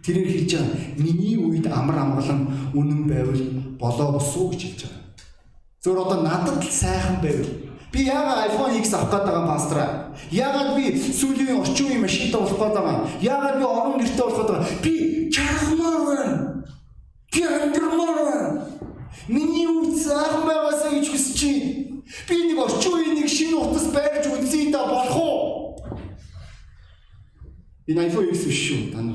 [0.04, 2.42] тэрээр хэлж байгаа миний үед амар амгалан
[2.74, 3.44] үнэн байвал
[3.80, 5.02] болоо босуу гэж хэлж байгаа.
[5.84, 9.90] Зөвөр одоо надад л сайхан байвал Би яагаад iPhone X авах гээд байгаа пастраа?
[10.34, 13.06] Яагаад би сүүлийн орчин үеийн машинтай болох гээд байгаа?
[13.22, 14.82] Яагаад би орон гэртэй болох гээд байгаа?
[14.82, 14.94] Би
[15.30, 16.36] чармаар байна.
[17.30, 18.50] Би андермаар байна.
[19.28, 22.04] Миний үйл сайхан байгаасаа гэж хүсэж чинь.
[22.28, 25.40] Би нэг орчин үеийн нэг шинэ утас барьж үзье да болох уу?
[27.88, 28.92] Энэ iPhone X шүү.
[28.94, 29.12] Тань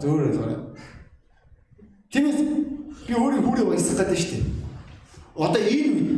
[0.00, 0.52] зөөр зөөр.
[2.12, 2.40] Тиймээс
[3.08, 4.44] би өөрийн хүрээ баясгах гэдэг шүү дээ.
[5.36, 6.08] Одоо энэ үед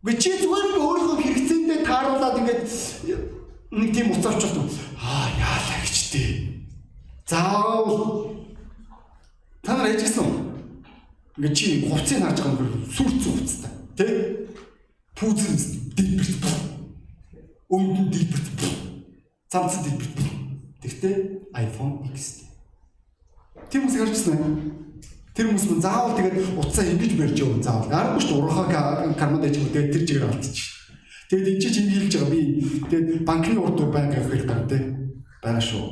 [0.00, 2.64] Гэ чи зүгээр нэг өөрийнхөө хэрэгцээндээ тааруулаад ингээд
[3.76, 4.64] нэг тийм уцаарч болтоо.
[4.96, 6.64] Аа яалаа гэжтэй.
[7.28, 8.39] Заавал
[9.62, 10.28] та нар яж гисэн.
[11.36, 13.72] Ингээд чи хувцсыг харж байгаа юм сүрц хувцтай.
[13.96, 14.06] Тэ?
[15.16, 15.56] Пүүзэн
[15.96, 16.44] дэлбэрт.
[17.70, 18.60] Өмдөн дэлбэрт.
[19.52, 20.18] Цамц дэлбэрт.
[20.82, 21.16] Тэгтээ
[21.54, 22.48] iPhone X.
[23.70, 24.54] Тийм үсэг харжсан юм.
[25.34, 27.88] Тэр хүмүүс нь заавал тэгээд утсаа ингэж барьж явна заавал.
[27.88, 30.68] Аргагүй шүү урахаа карманд ээж тэгээд тэр чигээр алдчих.
[31.30, 32.40] Тэгээд энэ чинь хэлж байгаа би
[32.90, 34.82] тэгээд банкны урд банк авах хэрэгтэй тий.
[35.38, 35.86] Бага шүү.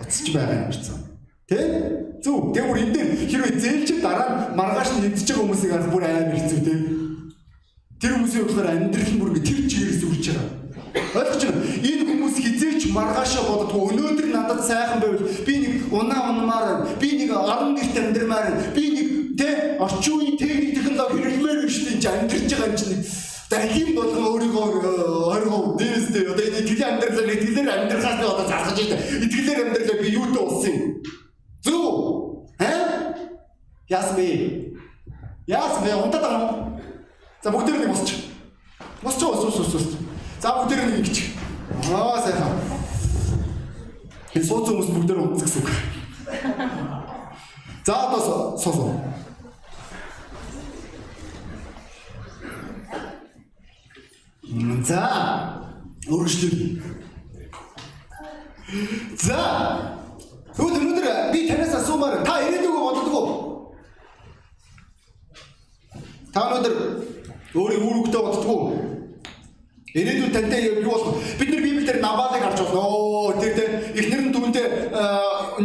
[0.00, 0.98] Утасч байгаа юм шиг.
[1.44, 2.09] Тэ?
[2.24, 2.52] Зүг.
[2.52, 6.36] Тэгээд бүр энэ дээр хэрвээ зээлч дараа маргааш нь эдж байгаа хүмүүсийг харах бүр амар
[6.36, 6.78] хэцүү тий.
[8.00, 10.60] Тэр хүмүүсийн болохоор амьдрал бүр ингэ тэр чигээрээс үрж байгаа.
[10.90, 11.60] Ойлгож байна.
[11.80, 16.68] Энэ хүмүүс хизээч маргаашаа боддгоо өнөөдөр надад сайхан байвал би нэг унаа унмаар
[17.00, 19.48] би нэг орон гэрт амьдрмаар би нэг тэ
[19.80, 23.04] орчин үеийн техник технологи хэрэглэмээр биш тийм амьдрж байгаа юм чинь
[23.50, 24.66] дахин болгон өөрийгөө
[25.34, 28.96] оргоо дээстэй одоо энэ итгэлийн амьдралаар итгэлээр амьдрахаас нь одоо зархаж байна.
[29.24, 30.84] Итгэлээр амьдралаа би юутай болсон юм?
[31.64, 32.09] Зүг.
[32.60, 32.72] Хэ?
[33.88, 34.26] Яас бэ?
[35.46, 35.94] Яас бэ?
[35.96, 36.80] Унтаад байгаа.
[37.42, 38.28] За бүгд нэг босч.
[39.00, 39.86] Босч ус ус ус ус.
[40.40, 41.32] За бүгд нэг гэж.
[41.88, 42.52] Аа сайхан.
[44.34, 45.72] Энэ сууц хүмүүс бүгд унтц гэсэн үг.
[47.86, 48.92] За одоо соосоо.
[54.84, 55.00] За
[56.06, 57.00] өргөжлөө.
[59.16, 59.40] За
[60.56, 63.28] Тэгвэл өнөөдөр би танаас асуумаар та ирээдүгөө боддог уу?
[66.34, 66.74] Та өнөөдөр
[67.54, 68.64] өөрийн үр хөвгтөө боддог уу?
[69.94, 72.78] Ирээдүйд тантай юу болох бид нар Библиэлд Набалыг харж байна.
[72.78, 74.66] Оо тэр тэр эхнэр нь түүнтэй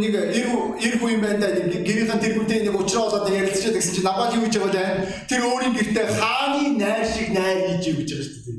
[0.02, 0.46] нэг эр
[0.82, 4.34] эр хүү юм байна да гэрийнхэн тэр хүнтэй нэг уучраа болоод ярилцчихад гэсэн чинь Набал
[4.34, 5.06] юу гэж байгаа вэ?
[5.30, 8.58] Тэр өөрийн гэртээ хааны найр шиг найр хийж өгч байгаа шүү дээ.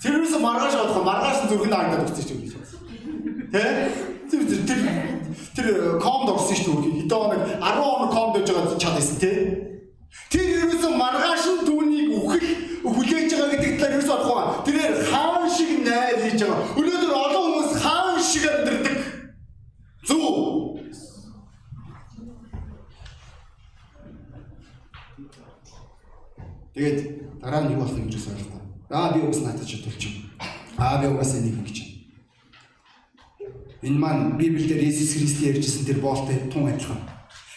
[0.00, 3.52] Тэр юусе маргааш бодох маргааш нь зүрх нь хагдаад өгсөн шүү дээ.
[3.52, 4.13] Тэ?
[4.30, 4.80] Тэр тэр
[5.54, 5.66] тэр
[6.00, 6.92] комд орсон шүү дээ.
[7.04, 9.36] Хэдэн хоног 10 хоног комд байж байгаа чадсан тий.
[10.30, 12.44] Тэр юусе маргааш нь түүнийг үхэх
[12.84, 14.44] хүлээж байгаа гэдэг талаар ерөөсөө болохгүй.
[14.66, 16.60] Тэрээр хаан шиг найр хийж байгаа.
[16.80, 18.96] Өнөөдөр олон хүмүүс хаан шиг амьдардаг.
[20.08, 20.36] Зүг.
[26.74, 26.98] Тэгээд
[27.42, 28.62] дараа нь юу болох юм гэж ойлголоо.
[28.90, 30.14] Аа би угс надад ч төлчих.
[30.78, 31.83] Аа би угсаа нэг гэж.
[33.84, 37.13] Энэ маань Библиэлд Иесус Христ ярьжсэн тэр боолтой тун адилхан.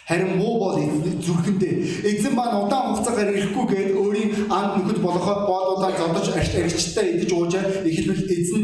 [0.08, 0.80] Харин муу бол
[1.20, 1.74] зүрхэндээ
[2.08, 7.64] эзэн маань удаан хугацаагаар ирэхгүй гээд өөрийн анд нөхөд болохоо боолуудаа зодож арчтай идэж уужаа
[7.84, 8.64] эхлвэл эзэн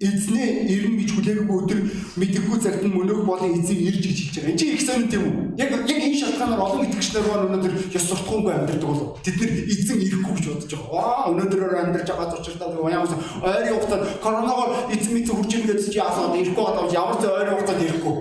[0.00, 1.80] эзнээ ирнэ гэж хүлээгээгүй өдөр
[2.16, 4.50] мэдэхгүй цагт нь мөнөөх болон эзэн ирж гэж хэлж байгаа.
[4.52, 5.34] Энд чинь их сонирхол тийм үү?
[5.60, 9.08] Яг яг энэ шалтгаанаар олон итгэгч нар маань өнөөдөр ёс суртахуунгүй амьдардаг болов.
[9.24, 10.92] Тэд нар эзэн ирэхгүй гэж бодож байгаа.
[10.92, 16.36] Ваа өнөөдрөөр амьдарч байгаа учиртаа ямар ойрын хугацаанд коронавигоор эзэн мэд хурж ирнэ гэж яасаад
[16.40, 18.16] ирэхгүй байгаа ямар ч ойрын хугацаанд ирэхгүй.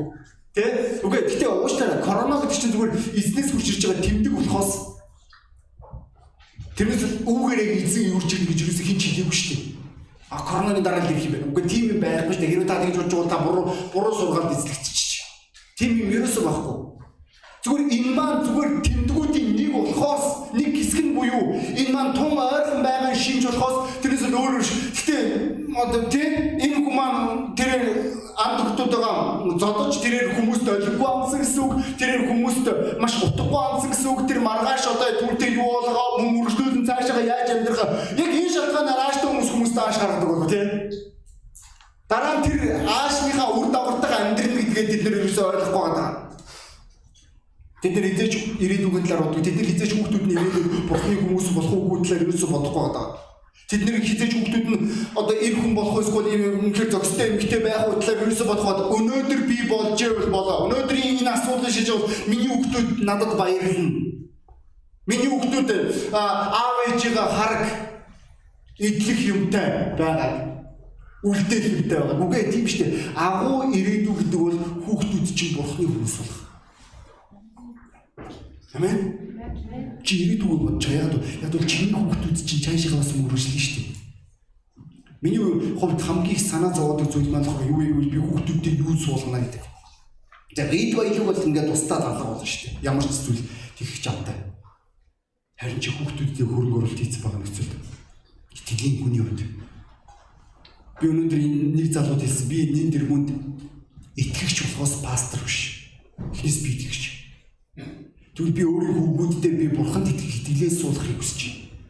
[0.55, 1.03] Тэ?
[1.03, 1.99] Үгүй гэхдээ уучлаарай.
[1.99, 4.71] Корона гэдэг чинь зүгээр эзнээс хурж ирж байгаа тэмдэг болохоос
[6.79, 9.63] тэрнээс үүгээрээ эзэн юурч ирнэ гэж юусе хин чилээгүй шүү дээ.
[10.31, 11.47] А коронавигийн дараа л ирэх юм байна.
[11.51, 12.51] Үгүй тийм юм байхгүй шүү дээ.
[12.55, 15.11] Хэрвээ та тэгж бодож байгаа та буруу буруу сургаалт эзлэгчиж.
[15.75, 16.77] Тийм юм ерөөсөө байхгүй.
[17.63, 22.79] Зүгээр энэ маань зүгээр тэмдгүүдийн нэг болохоос нэг хэсэг нь буюу энэ маань тун ойрхон
[22.79, 24.63] байгаа шинж болохоос тэрнээс өөр өөр.
[24.95, 25.17] Гэтэ
[25.83, 26.31] одоо тийм
[26.63, 27.71] энэ хүмүүс маань тэр
[28.45, 32.65] амд хүмүүстэйгээ зодож тэрээр хүмүүст олиггүй амсан гэсэн үг тэрээр хүмүүст
[33.01, 37.49] маш утгагүй амсан гэсэн үг тэр маргааш одоо түүнтэй юу болгоо мөн үргэлжлүүлэн цаашаа яаж
[37.55, 37.81] амьдрах
[38.21, 40.63] яг энэ шалтгаанаар ааштай хүмүүс хүмүүст ааш гаргадаг болов тий
[42.09, 46.25] дараа нь тэр аашныхаа үр дагавартай амьдрал гэдгээ бид нэр ерөөсөй ойлгохгүй байгаа
[47.85, 48.33] Тэд нар хизээч
[48.65, 49.45] ирээдүйн талаар боддог.
[49.45, 49.91] Тэд нар хизээч
[50.25, 53.07] нь ирээдүйд бурхны хүмүүс болох уугүй талаар ерөөсөй бодохгүй байгаа.
[53.65, 54.77] Тэднийг хизээж хүүхдүүд нь
[55.17, 59.97] одоо эр хүн болох эсвэл үнэхээр зохистой эмгтэй байх утлаар ерөөсө бодоход өнөөдөр би болж
[60.05, 60.69] ивэл болоо.
[60.69, 63.89] Өнөөдрийн энэ асуудлыг шийдэж миний хүүхдүүд надад баярлна.
[65.09, 65.69] Миний хүүхдүүд
[66.13, 67.63] аав ээжигээ хараг
[68.77, 70.61] идэх юмтай байгаа.
[71.25, 72.21] Үлдээх юмтай байгаа.
[72.21, 73.17] Үгүй тийм шүү дээ.
[73.17, 76.41] Агуу ирээдүй гэдэг бол хүүхдүүд чинь бурхны хүмүүс болох.
[78.77, 78.99] Амен.
[80.05, 81.21] Чи ирээдүг бодож байгаа.
[81.41, 83.95] Яг бол чиний хүүхдүүд чинь цаашаа бас мөрөжлөн шүү дээ.
[85.21, 85.41] Миний
[85.79, 89.63] хувьд хамгийн санаа зовоодог зүйл маань юу вэ гэвэл би хүүхдүүдтэй юу суулгана гэдэг.
[90.55, 92.85] За рид баялаг бол ингээд тусдаа алга болно шүү дээ.
[92.85, 93.41] Ямар ч зүйл
[93.77, 94.37] тэгэх жамтай.
[95.57, 97.73] Харин чи хүүхдүүдтэй хөрөнгө оруулалт хийц байгаа нөхцөлд.
[98.53, 99.41] Итгэлийн хүний хувьд
[101.01, 103.29] би өнөөдөр энэ нэг залууд хэлсэн би энэ дэргүнд
[104.15, 105.91] итгэгч болохоос пастор биш.
[106.31, 107.14] Христ би итгэгч.
[108.35, 111.39] Тэгвэл би өөрийн хүүгүүддээ би бурханд итгэлээс суулгахыг хүсэж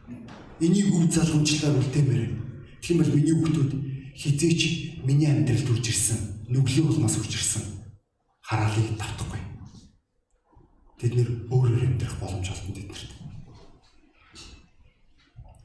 [0.06, 0.30] байна.
[0.62, 2.24] Энийг үр залгамжлаар үлдээмээр.
[2.86, 3.72] Бол миний хүүхдүүд
[4.14, 4.60] хизээч
[5.02, 7.76] миний амьдралд үрж ирсэн, нүглийн улмаас үрж ирсэн
[8.46, 9.42] хараалыг давтахгүй.
[11.02, 13.10] Тэд нэр өөрөөр амьдрах боломж олсон тэднэрт.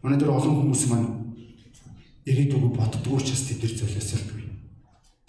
[0.01, 1.09] Өнөөдөр олон хүмүүс маань
[2.25, 4.43] ирээдүгөө боддгоо ч бас тэд нар золиосолдгүй.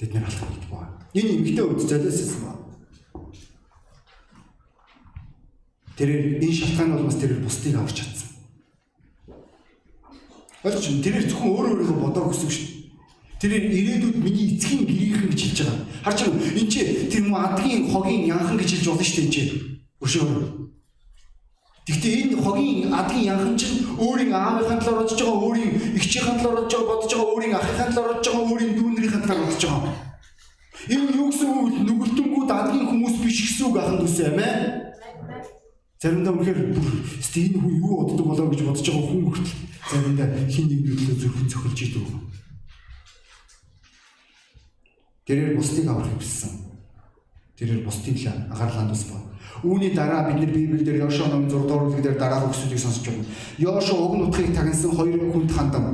[0.00, 0.96] Тэд нар алхах гэдэг байна.
[1.12, 2.60] Энэ эмгтэй үед золиосолсон байна.
[5.96, 8.28] Тэрээр энэ шалтгаан бол бас тэрээр бусдыг аварч чадсан.
[10.64, 11.04] Ойлгож байна.
[11.04, 12.66] Тэрээр зөвхөн өөр өөрийгөө бодоо гэсэн шүү.
[13.42, 15.78] Тэрээр ирээдүйд миний эцгийн гэрийнхэн гэж хэлж байгаа.
[16.06, 19.34] Харж байгаа энэ чи тэр муу адгийн хогийн янхан гэж хэлж болно шүү дээ энэ
[19.34, 19.42] чи.
[19.98, 20.26] Өшөө.
[21.82, 26.72] Гэхдээ энэ хогийн адгийн янхан чинь өөрийн аавынхаа талаар бодож байгаа, өөрийн эгчийнхаа талаар бодож
[26.78, 29.94] байгаа, бодож байгаа, өөрийн ахынхаа талаар бодож байгаа, өөрийн дүүнэрийнхаа талаар бодож байгаа.
[30.94, 34.54] Энэ юу гэсэн үг нүгэлтэнгүүд адгийн хүмүүс биш гэсэн үг төсөө юм ээ.
[36.02, 39.54] Заримдаа үнэхээр энэ хүн юу боддог болоо гэж бодож байгаа хүн хүртэл
[39.86, 42.06] заримдаа хин нэг зүйлээ зөвхөн цохилж идэв.
[45.30, 46.50] Тэрээр бусдыг авах хүссэн.
[47.54, 49.22] Тэрээр бусдыг л анхаарлаа тус ба.
[49.62, 53.22] Үүний дараа бид нар Библиэлд Йошуа номын 6 дугаар бүлгээр дараах өгсүүдийг сонсож байна.
[53.62, 55.86] Йошуа уг нутгийг тагнасан хоёр хүнд хандан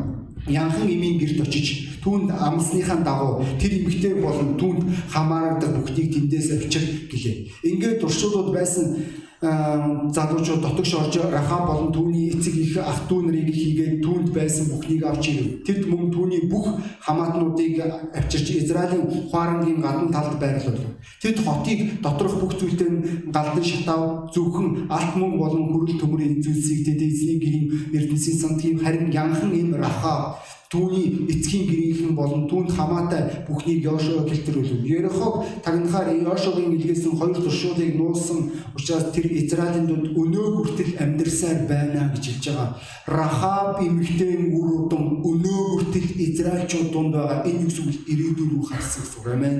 [0.48, 6.84] янхан имийн гэрд очиж түүнд амсныхаа дагуу тэр эмэгтэй болон түүнд хамаардаг бүхнийг тэндээс авчир
[7.12, 7.36] гэлээ.
[7.68, 8.96] Ингээд туршуулууд байсан
[9.40, 15.04] залуучууд дотогш орж Рахаб болон түүний эцэг их ах дүү нарыг хийгээд түүнд байсан бүхнийг
[15.06, 15.62] авч ирэв.
[15.62, 16.66] Тэд мөн түүний бүх
[17.06, 17.78] хамаатнуудыг
[18.18, 20.82] авчирч Израилийн хуарангийн гадна талд байрлуулв.
[21.22, 27.00] Тэд хотыг доторх бүх зүйлтэй галдан шатав зөвхөн алт мөнгө болон хөрөл төмөр зүйлсийг тэд
[27.06, 33.88] эзний гэрийн эрдэнсийн сантгийн харин янхан им Рахаб Түүний эцгийн гэрийнхэн болон түүнд хамаатай бүхнийг
[33.88, 34.84] Йошуа гэлтэрүүлв.
[34.84, 42.12] Ерохог тагнахаар Йошуагийн илгээсэн хоёр туршуулыг нуусан учраас тэр Израилийн дунд өнөө хүртэл амьдарсаар байна
[42.12, 42.76] гэж хэлж байгаа.
[43.08, 49.18] Рахаб эмэгтэй үр удам өнөө хүртэл Израильчууд дунд байгаа энэ үгс ирээдүйн рүү харсан гэсэн
[49.24, 49.58] үг амин.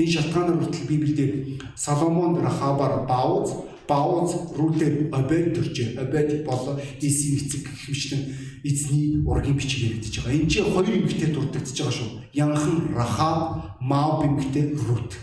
[0.00, 7.66] Энэ шалтгаанаар хүртэл Библиэд Соломон Рахабаар Бауз Бауз рүүдээр Обед төрж Обед болоо Иси эцэг
[7.70, 8.22] хвчлэн
[8.66, 10.34] эзний ургийн бичиг яригдж байгаа.
[10.34, 12.10] Энэ чинь хоёр эмэгтэй дурддагдж байгаа шүү.
[12.34, 15.14] Янхан Рахаб, Маав эмэгтэй Рут.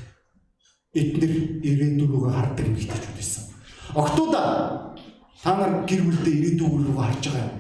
[0.94, 1.34] Эднэр
[1.66, 3.44] ирээдүрүүгээ хардаг эмэгтэйчүүд байсан.
[3.96, 4.94] Октоуда
[5.44, 7.60] та нар гэр бүлдээ ирээдүг рүү харж байгаа юм.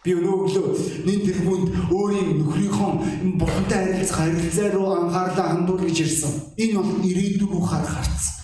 [0.00, 0.66] Би өнөө өглөө
[1.04, 2.90] нэн тэргуунд өөрийн нөхрийнхөө
[3.36, 6.32] бурхантай харилцах харилцаа руу анхаарлаа хандуулж ирсэн.
[6.56, 8.39] Энэ бол ирээдүйг рүү харах харц.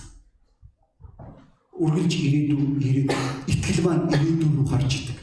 [1.76, 3.20] Үргэлж ирээдүй ирээдүй
[3.52, 5.18] итгэл маань ирээдүй рүү харж идэг.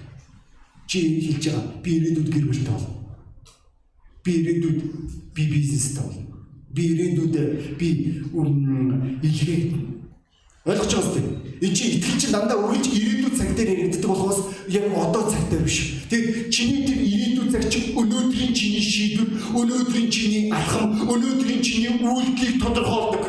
[0.89, 2.93] Чи хэлж байгаа би ирээдүйд гэр бүлтэй болно.
[4.23, 4.79] Би ирээдүйд
[5.33, 6.37] би бизнестэй болно.
[6.75, 7.35] Би ирээдүйд
[7.79, 7.87] би
[9.25, 9.61] илгээ
[10.63, 11.23] Ойлгож байгаа үстэй.
[11.59, 14.39] Энэ чи итгэл чинь дандаа үргэлж ирээдүйн цаг дээр яригддаг болохоос
[14.71, 16.07] яг одоо цаг дээр биш.
[16.07, 22.63] Тэгээд чиний тэр ирээдүйн цаг чинь өнөөдрийн чиний шийдвэр, өнөөдрийн чиний алхам, өнөөдрийн чиний үйлдэлийг
[22.63, 23.23] тодорхойлдог.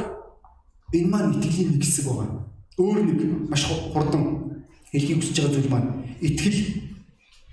[0.94, 2.53] Энэ маань итгэлийн нэг хэсэг байгаа.
[2.78, 4.22] Өөр нэг маш хурдан
[4.90, 6.60] хэлхийг хүсэж байгаа зүйл маань итгэл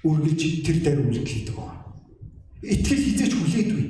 [0.05, 1.77] үргэлж тэр дээр үйлдэл хийдэг байгаа.
[2.61, 3.85] Итгэл хизээч хүлээдгүй.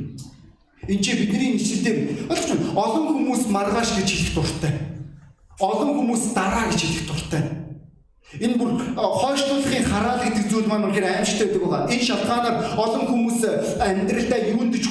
[0.91, 1.97] Энд чи бидний нэшлэлээр
[2.31, 2.73] ойлгож байна.
[2.75, 4.73] Олон хүмүүс маргааш гэж хэлэх дуртай
[5.61, 7.43] олон хүмүүс дараа гэж хэлэх дуртай.
[8.41, 11.91] Энэ бүр хойшлуулахын хараал гэдэг зүйл маань үнэхээр аимшигтай байдаг байгаа.
[11.93, 13.39] Энэ шалтгаанаар олон хүмүүс
[13.77, 14.85] амьдралдаа юунд ч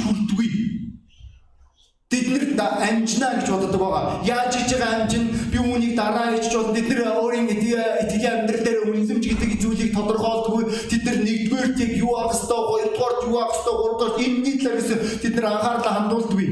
[2.10, 2.56] хүрдэггүй.
[2.56, 4.22] Тэднэрт амжина гэж боддог байгаа.
[4.24, 8.80] Яаж хийж байгаа амжин би үүнийг дараа хийж бол тэд нар өөрийн итгэлийн амьдрал дээр
[8.90, 10.64] үнэлэмж гэдэг зүйлийг тодорхойлдоггүй.
[10.90, 14.90] Тэд нар нэгдүгээр яг юу авах ёстой, хоёрдугаар юу авах ёстой, гуравдугаар энэний талаас
[15.22, 16.48] тэд нар анхаарлаа хандуулдаггүй.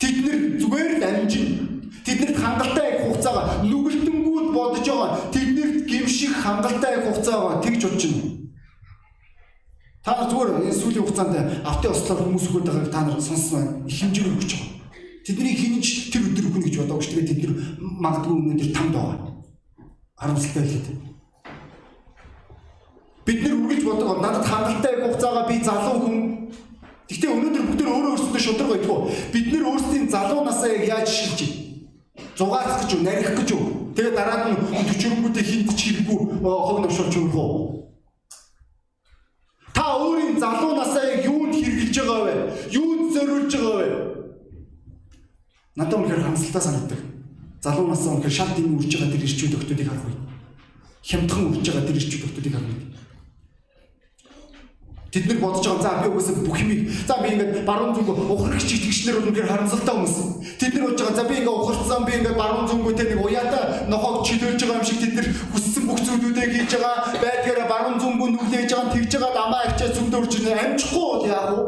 [0.00, 1.48] Тэд нар зүгээр л амжин
[2.06, 5.10] Тэднэрт хангалттай их хугацаага нүгэлтэнгүүд бодож байгаа.
[5.34, 7.62] Тэднэрт гимших хангалттай их хугацаа байгаа.
[7.66, 8.35] Тэгж байна.
[10.06, 11.34] Та нар зүгээр энэ сүүлийн хугацаанд
[11.66, 14.70] автын ослоор хүмүүс өгöd байгааг та нар сонссон их хэмжээгээр өгч байгаа.
[15.26, 17.30] Тэдний хинж тэр өдөр өгнө гэж бодоагүй шүү дээ.
[17.34, 19.18] Тэд нар магадгүй өнөөдөр тамд байгаа.
[20.14, 20.86] Харамсалтай хэлээд.
[23.26, 26.16] Бид нар үргэлж бодог надад хангалттай хугацаага би залуу хүн
[27.10, 28.98] Гэхдээ өнөөдөр бүгд өөрөө өөрсдөө шудраг байдгүй.
[29.34, 31.66] Бид нар өөрсдийн залуу насаа яаж шилжиж байна?
[32.36, 33.64] зугаалах гэж юу, нарих гэж юу.
[33.96, 34.58] Тэгээ дараад нь
[34.90, 37.76] төчрөнгүүдээ хинт ч хэрэггүй хог навшуулж өгөх үү?
[39.86, 42.34] Та өөрийн залуу насаа юунд хэрэгжилж байгаа вэ?
[42.74, 43.88] Юунд зориулж байгаа вэ?
[45.78, 47.00] Надад үнэхээр хамсалтай санагддаг.
[47.62, 50.18] Залуу насаа үнэхээр шал дэмий үрж байгаа тэр ирчүүд өгтүүдийг харах үе.
[51.06, 52.86] Хямдхан үрж байгаа тэр ирчүүд өгтүүдийг харах үе.
[55.14, 58.68] Тэд нар бодож байгаа за би угаасаа бүх юмыг за би ингээд баруун зүг ухрагч
[58.74, 60.16] итгэгчнэр үнээр харамсалтай хүмүүс.
[60.58, 64.26] Тэд нар бодож байгаа за би ингээд ухарцсан би ингээд баруун зүгүүтэй нэг уяата нохог
[64.26, 66.98] чөлөөлж байгаа юм шиг тэд нар хүссэн бүх зүйлүүдээ хийж байгаа
[67.46, 71.62] байдгаараа баруун зүгүү нүглээж байгаа тэгж байгаа дамаа ачаа зүгдөө үрж амжихгүй бол яах вэ?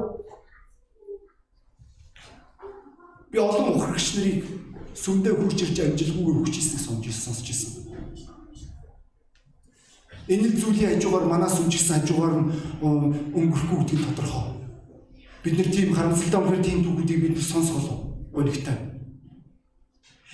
[3.31, 4.43] Би олон ухрагч нарыг
[4.99, 7.73] сүмдээ хурж ирж амжилгүйгээр хүч хийснийг сонсч сонсч ирсэн.
[10.29, 12.51] Энэ зүйлийн хажуугаар манаас үжигсэн хажуугаар нь
[13.39, 14.47] өнгөрөхгүй гэдгийг тодорхой.
[15.43, 17.89] Бид нэр тийм харамсалтай өнөхөр тийм түүхүүдийг бид сонсгол
[18.35, 18.77] өнөгтэй.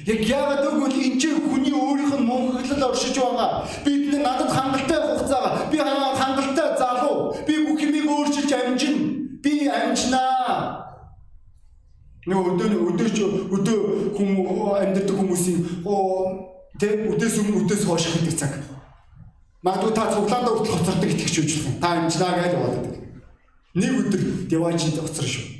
[0.02, 3.62] Яг яагаад гэвэл энэ чинь хүний өөрийнх нь мөнхөглөл оршиж байгаа.
[3.86, 9.38] Бид надад хангалттай хугацаага, би хангалттай залуу, би бүх юмыг өөрчилж амжина.
[9.38, 10.82] Би амжнаа.
[12.26, 13.16] Нэг өдөө өдөөч
[13.54, 13.78] өдөө
[14.18, 14.30] хүм
[14.82, 15.62] амьдардаг хүмүүсийн
[16.74, 18.52] тэ өдөөс өмнө өдөөс хойш гэдэг цаг.
[19.62, 21.78] Магадгүй та цуглаанда хүртэл хоцордог итгэж үжих юм.
[21.78, 22.98] Та амжлаа гэж боддог.
[23.78, 25.53] Нэг өдөр деважид хоцор шүү.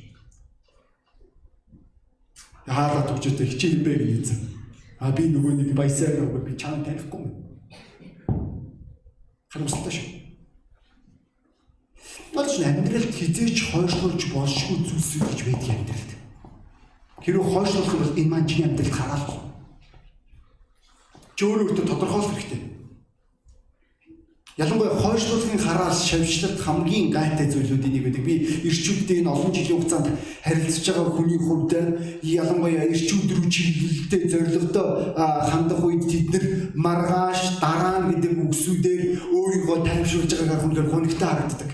[2.64, 4.40] Яагаад төгчөөтэй хичээл бэ гэж хэлсэн.
[5.00, 7.33] А би нөгөө нэг баясаа нөгөө би чам танихгүй юм.
[9.53, 10.09] Харамсалтай шүү.
[12.33, 16.11] Болж амьдралд хизээч хойшлуулж болшгүй зүйлс гэж байдаг амьдралд.
[17.20, 19.44] Хэрвээ хойшлуулах юм бол энэ маань чиний амьдралд хараал.
[21.37, 22.73] Чи өөрөө өөртөө тодорхойлох хэрэгтэй.
[24.57, 28.23] Ялангуяа хойшлуулгын хараас шавьчлалт хамгийн гайтай зүйлүүдийн нэг байдаг.
[28.23, 28.35] Би
[28.71, 30.14] ирчүүдтэй энэ олон жилийн хугацаанд
[30.47, 31.73] харилцаж байгаа хүний хувьд
[32.23, 34.87] ялангуяа ирчүүд рүү чиглэлтэй зорилготой
[35.51, 36.45] хандах үед тэд нар
[36.87, 39.03] маргааш дараа гэдэг үгсүүдээр
[39.35, 41.71] өөрийгөө тайвшруулж байгаагаар хүнээр гонигтай харагддаг.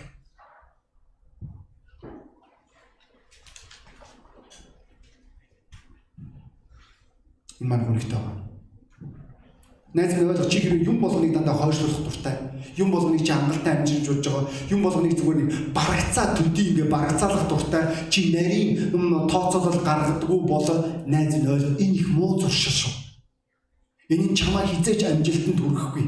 [7.61, 8.50] Энэ маань гонигтай байна.
[9.95, 12.35] Найз минь ойлгож чи хэрэг юм болгоныг дандаа хойшлуулах дуртай.
[12.77, 14.49] Юм болгоныг чи хангалттай амжиж удаж байгаа.
[14.71, 17.83] Юм болгоныг зүгээр нэг барагцаа төдий ингээ барагцаалах дуртай.
[18.09, 18.95] Чи нарийн
[19.27, 20.67] тооцоолол гаргадаггүй бол
[21.07, 22.93] найз минь ойлгоо энэ их муу зуршил шүү.
[24.15, 26.07] Энэ чамаа хизээч амжилтанд хүрэхгүй.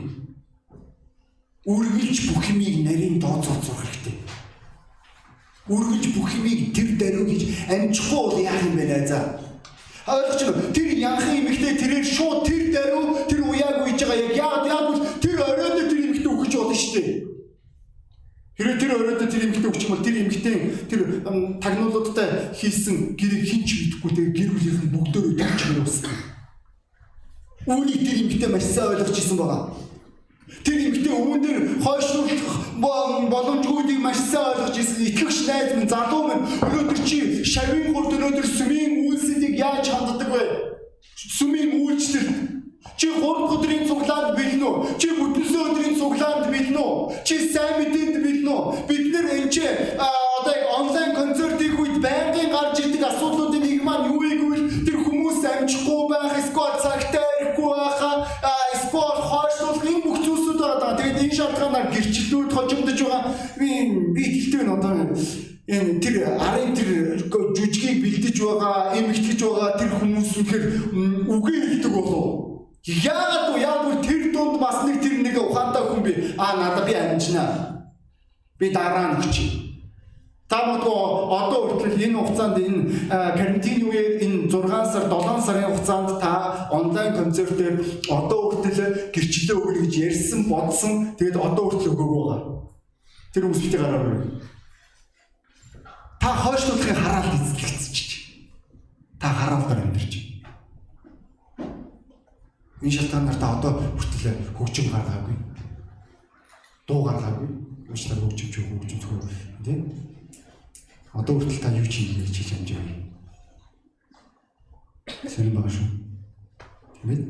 [1.66, 4.14] Үргэлж бүх юмыг нарийн тооцоол зурх хэрэгтэй.
[5.70, 9.38] Үргэлж бүх юмыг тэр даруй гэж амжихгүй бол яах юм бэ найзаа?
[10.10, 10.74] Ойлгож байна.
[10.74, 15.36] Тэр янхан эмэгтэй тэрээр шууд тэр даруй тэр уяаг үйж байгаа яг яагаад яагаад тэр
[15.44, 17.32] оройд тэр эмэгтэй өгч болно шүү дээ.
[18.56, 20.56] Хэрэг тэр оройд тэр эмэгтэй өгч бол тэр эмэгтэй
[20.88, 21.00] тэр
[21.60, 25.88] тагнуулуудтай хийсэн гэрийг хинч бидэхгүй тэр гэр бүлийнх нь бүгдөө өгч байгаа юм.
[27.66, 29.62] Үүнийг тэр эмэгтэй маш сайн ойлгож ирсэн байгаа.
[30.64, 32.52] Тэр эмэгтэй өвөн дээр хойшлуулах
[33.32, 38.46] боломжгүйдийг маш сайн ойлгож ирсэн итгэгч найз минь залуу минь өнөөдөр чи шавийн гурд өнөөдөр
[38.46, 40.42] сүмийн үйлсэлийг яаж ханддаг вэ?
[41.38, 42.61] Сүмийн үйлчлэл
[42.96, 44.76] Чи 3 өдрийн цуглаанд бэлнэ үү?
[44.98, 46.94] Чи бүтэнсээ өдрийн цуглаанд бэлнэ үү?
[47.26, 48.62] Чи сайн мэдээнд бэлнэ үү?
[48.88, 54.10] Бид нэр энэ чи одоо онлайн концерт хийх үед байнгын гарч ирдэг асуудлуудын нэг маань
[54.10, 56.02] юу вэ гэвэл тэр хүмүүс амжихгүй
[78.62, 79.50] Би дараа нь хүчий.
[80.46, 86.22] Та бодгоо одоо хүртэл энэ хугацаанд энэ карантин үеэр энэ 6 сар 7 сарын хугацаанд
[86.22, 91.18] та онлайн концертээр одоо хүртэл гэрчлэлээ өгнө гэж ярьсан бодсон.
[91.18, 92.40] Тэгээд одоо хүртэл өгөөг байгаа.
[93.34, 94.30] Тэр хүмүүстэй гараа.
[96.22, 98.08] Та хойшлуулахыг хараал эзэлчихэж.
[99.18, 100.12] Та хараалгаар амьдарч.
[102.78, 105.34] Энэ шалтгаанаар та одоо хүртэл хөгжим гаргаагүй.
[106.86, 107.71] Дуу гаргаагүй.
[107.92, 109.20] Уучлаарай хөгжимч хөгжим зөвхөн
[109.64, 109.80] тийм.
[111.12, 112.96] Одоо хүртэл та юу ч хийгээ хийж амжаагүй.
[115.28, 115.88] Сэрэн байгаа шүү.
[116.96, 117.20] Тийм ээ.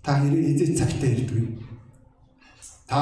[0.00, 1.44] Та хэзээ цагтаа ирдгүй.
[2.88, 2.98] Та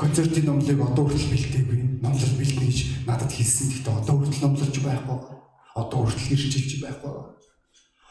[0.00, 2.00] концертын номлыг одоо хүртэл бэлдээгүй.
[2.00, 3.68] Номлол бэлдээ гэж надад хэлсэн.
[3.68, 5.18] Гэхдээ одоо хүртэл номлолж байхгүй.
[5.76, 7.36] Одоо хүртэл ирчилж байхгүй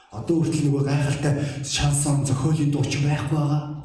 [0.09, 3.78] Одоо хүртэл нөгөө гайхалтай шансон зохиолын дууч байхгүй байгаа.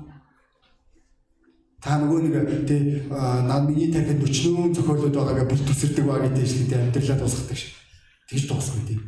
[1.84, 6.72] Та нөгөө нэг тий над миний тарихад 40 зохиолууд байгаагаа бүр төсөрдөг ба гэдэг шиг
[6.72, 7.76] тий амьдралаа дуусгадаг шиг.
[8.24, 8.98] Тэгж дуусгүй тий.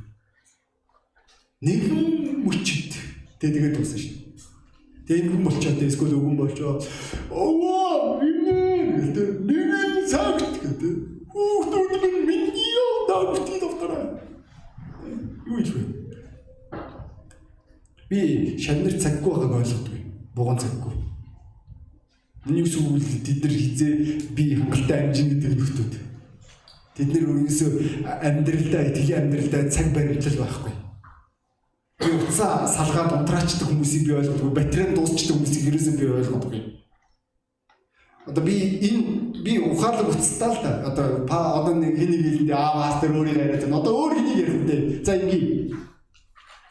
[1.65, 2.93] Нэгэн мөчд
[3.41, 4.13] тий тэгээд дуусна шүү.
[5.09, 6.77] Тэгээ ингэн болчоод эсвэл өгөн болчоо.
[7.33, 8.45] Овоо минь
[9.01, 10.95] гэдэг нэгэн цагт гэдэг.
[11.33, 14.21] Хүүхдүүд минь миний явдаа битгий давтараа.
[15.49, 15.83] Юу ч вэ?
[18.13, 18.21] Би
[18.61, 20.01] шавнар цаггүй байгааг ойлгодгүй.
[20.37, 20.96] Буган цаггүй.
[22.47, 23.95] Миний үсгүүл тэд нар хизээ
[24.39, 25.95] би хангалттай амжин гэдэг нөхдүүд.
[26.95, 27.71] Тэд нар өөрөөсөө
[28.23, 30.75] амьдралдаа итгэлийн амьдралдаа цаг баримтлал байхгүй.
[31.99, 34.55] Би уцаа салгаад унтраачдаг хүмүүсийг би ойлгодгүй.
[34.55, 36.61] Батарей дуусчдаг хүмүүсийг ерөөсөө би ойлгодгүй.
[38.31, 40.73] Одоо би энэ би ухаалаг уцтаа л да.
[40.87, 43.83] Одоо па одоо нэг хэнийг хэлэндээ аа мастер өөрийг яриад байна.
[43.83, 44.77] Одоо өөр хэнийг ярих вэ?
[45.03, 45.75] За ингийн.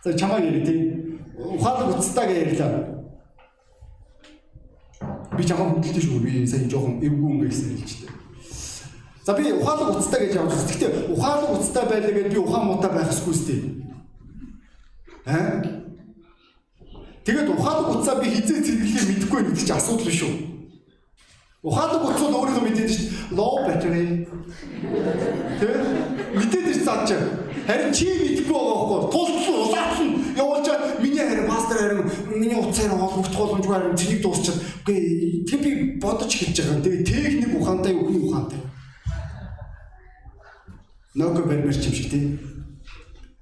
[0.08, 0.80] За чамаа ярив тийм
[1.36, 2.95] ухаалаг уцтаа гэж ярьлаа.
[5.38, 6.20] Би жоохон хөдөлтөө шүү.
[6.24, 8.10] Би сая жоохон эвгүй юм гэсэн хэлжтэй.
[9.26, 10.54] За би ухаалаг уцтаа гэж явж.
[10.54, 13.56] Гэхдээ ухаалаг уцтаа байлаа гэж би ухаан муутай байх ёсгүй сте.
[15.26, 15.66] Аа?
[17.26, 20.36] Тэгээд ухаалаг уцаа би хизээ цэвэрлэхээ мэдэхгүй байх гэж асуудал биш үү?
[21.66, 23.34] Ухаалаг уцууд өөрийнхөө мэдээд шүү дээ.
[23.34, 24.06] Low battery.
[25.58, 25.68] Тэ?
[26.38, 27.26] Мэдээд цаад чаа.
[27.66, 29.10] Харин чи мэдэхгүй байгаа байхгүй.
[29.10, 30.95] Тултлан улаатсан явуулж миний
[31.86, 35.72] харин миний утсаар холбогдох боломжгүй харин цэнийг дуусчаад үгүй тэг би
[36.02, 36.82] бодож хэлж байгаа.
[36.82, 38.60] Тэгээ техник ухаантай үхний ухаантай.
[41.16, 42.40] Нөкө бэрмэр чим шиг тийм.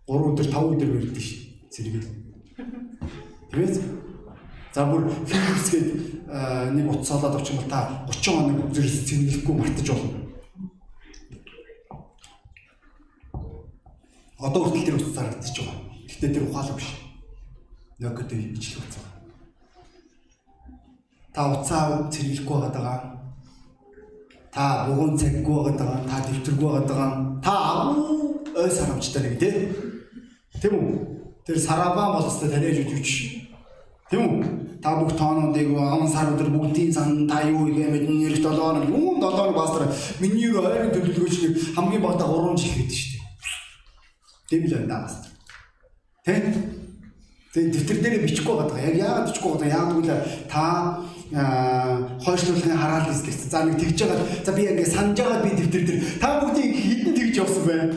[0.08, 1.30] 3 өдөр 5 өдөр барьдаг ш.
[1.72, 2.06] Зэрэг.
[3.52, 3.76] Тэгээд
[4.76, 5.90] за бүр филмсгээд
[6.76, 10.20] нэг утас олоод авчих юм та 30 хоног зэрэг цэнгэлэхгүй мартаж болно.
[14.44, 15.78] Одоо хүртэл тэр утас зарагдчих байгаа.
[16.08, 17.03] Гэхдээ тэр ухаалаг биш.
[18.04, 19.06] Нөкөд ижил утас.
[21.34, 23.00] Та уцаа цэвэрлэхгүй байгаа.
[24.52, 26.04] Та бугуун цаггүй байгаа.
[26.10, 27.40] Та дэвтэргүй байгаа.
[27.40, 29.72] Та агуу ой сарамжтай нэг тий.
[30.60, 30.92] Тэм үү?
[31.48, 33.48] Тэр сарабаа болстой тариаж үжиж.
[34.12, 34.44] Тэм үү?
[34.84, 39.16] Та бүх тоонуудыг он сар өдөр бүгдийн сан та юу юм нэрх 7 хоног юу
[39.16, 39.88] 7 хоног бастар
[40.20, 43.24] миний юу ойрын төлөвлөгөөч хамгийн багтаа 3 жил хийдэг шүү дээ.
[44.52, 45.16] Тэм л байна бас.
[46.28, 46.83] Тэ?
[47.54, 48.82] Тэгээ дэвтэр дээр бичихгүй байгаа.
[48.82, 49.70] Яг яагаад бичихгүй байгаа?
[49.78, 50.66] Яагаад гэвэл та
[52.26, 53.42] хойшлуулахын хараал эзлэгч.
[53.46, 54.28] За нэг тэгж байгаа.
[54.42, 57.94] За би ингээ санаж байгаа би дэвтэр дээр та бүгдийг хідэн тэгж явсан байна.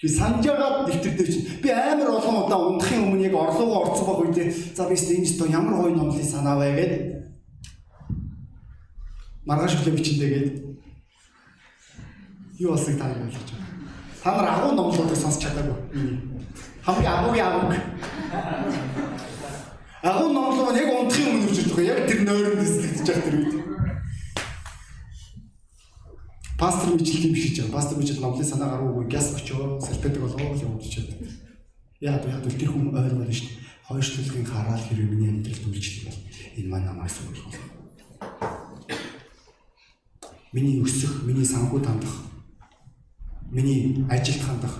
[0.00, 4.06] Би санаж байгаа дэвтэр дээр чинь би амар олон удаа унахын өмнө яг орлогоо орцсон
[4.08, 6.92] баг үедээ за би энэ ч ямар гоё номлыг санаавэ гэд
[9.44, 10.48] маргааш өглөө бичэндээ гээд
[12.64, 13.68] юу болсыг та ойлгож байна.
[14.24, 15.76] Та нар агуу номлуудыг сонсч чадаагүй.
[16.84, 17.72] Хамгийн агуу.
[20.02, 21.96] Агуу номлоо яг унтахын өмнө үржиж байгаа.
[21.96, 23.54] Яг тэр нойронд эслэгдэж байгаа тэр үед.
[26.60, 27.72] Пастор мэдлэг юм шиг жаа.
[27.72, 31.32] Пастор мэдлэг номлын санаа гаруугүй гяс очоо сэлтэдэг болоо юм байна.
[32.04, 33.64] Яа яа тэр хүн ойлгоно шүү дээ.
[33.88, 36.20] Хойшлуулгын хараал хэрэг миний амьдралд үйлчлэг байна.
[36.56, 37.64] энэ маань намайг сүрүүлэх.
[40.52, 42.14] Миний өсөх, миний санхүү тандах,
[43.50, 44.74] миний ажилд хандах,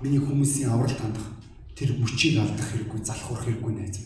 [0.00, 1.40] миний хүмүүсийн авралт хандах
[1.80, 3.96] тэр мөчийг алдах хэрэггүй, залхуурах хэрэггүй найз.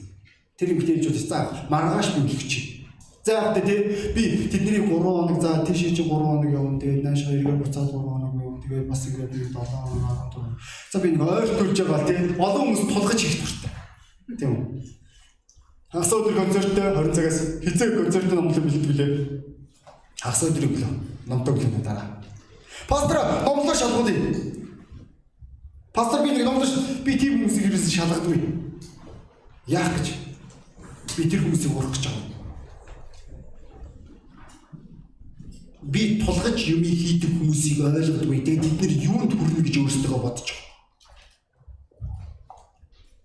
[0.55, 2.75] Тэр юм хэлж за маргааш бүлэгч
[3.25, 6.79] За яг тэ би тэдний 3 хоног за тийш чи 3 хоног явна.
[6.79, 8.61] Тэгээд нааш хоёроор буцаад 3 хоног явна.
[8.61, 10.93] Тэгээд бас ингээд нэг 7 хоног 14.
[10.93, 13.73] За би нэг ойр төрж байгаа тийм олон хүмүүс тулгаж хийх туфтаа.
[14.37, 14.65] Тийм үү?
[15.89, 19.11] Хагас өдөр концерттэй 20 цагаас хизээ концертын номлол бэлтгэлээ.
[20.21, 20.93] Хагас өдрийн өглөө
[21.25, 22.21] номтой өглөө дараа.
[22.85, 23.17] Пастор
[23.49, 24.53] номлоо шалгуулъя.
[25.95, 26.67] Пастор би нэг номлоо
[27.07, 28.39] би тийм хүмүүсийг ерөөсөй шалгадгүй.
[29.71, 30.07] Яах гэж?
[31.15, 32.35] Би тэр хүмүүсийг урах гэж байгаа.
[35.85, 38.41] би тулгаж юм хийдэг хүмүүсийг ойлгодгүй.
[38.41, 40.73] Тэгээд бид нэр юунд хүрнэ гэж өөрсдөө бодож байгаа.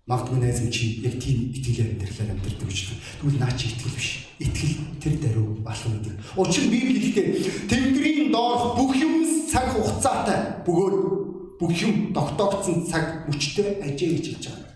[0.06, 3.02] Магадгүй найз минь чи яг тийм итгэл амьдралаар амьдардаг гэж байна.
[3.18, 4.08] Тэгвэл наа чи итгэл биш.
[4.38, 6.14] Итгэл тэр даруй алхам гэдэг.
[6.36, 7.26] Учир нь Библи хэлэхдээ
[7.70, 14.44] Тэнгэрийн доорх бүх юм цаг хугацаатай бөгөөд бүх юм тогтоогдсон цаг мөчтэй ажээ гэж хэлж
[14.48, 14.70] байгаа.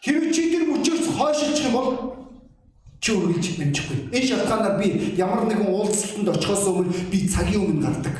[0.00, 1.88] Хэрвээ чи тэр мөчөөс хойшилчих юм бол
[3.00, 3.98] чи үргэлж амжихгүй.
[4.16, 8.16] Энэ шалтгаанаар би ямар нэгэн уулзалтанд очихоос өмнө би цагийн өмнө гардаг.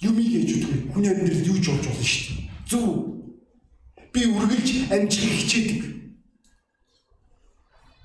[0.00, 0.96] Юмыг ээж үтгэв.
[0.96, 2.40] Хүний амьдрал юу ч болж болно шүү дээ.
[2.70, 2.88] Зөв.
[4.16, 5.80] Би үргэлж амжихыг хичээдэг.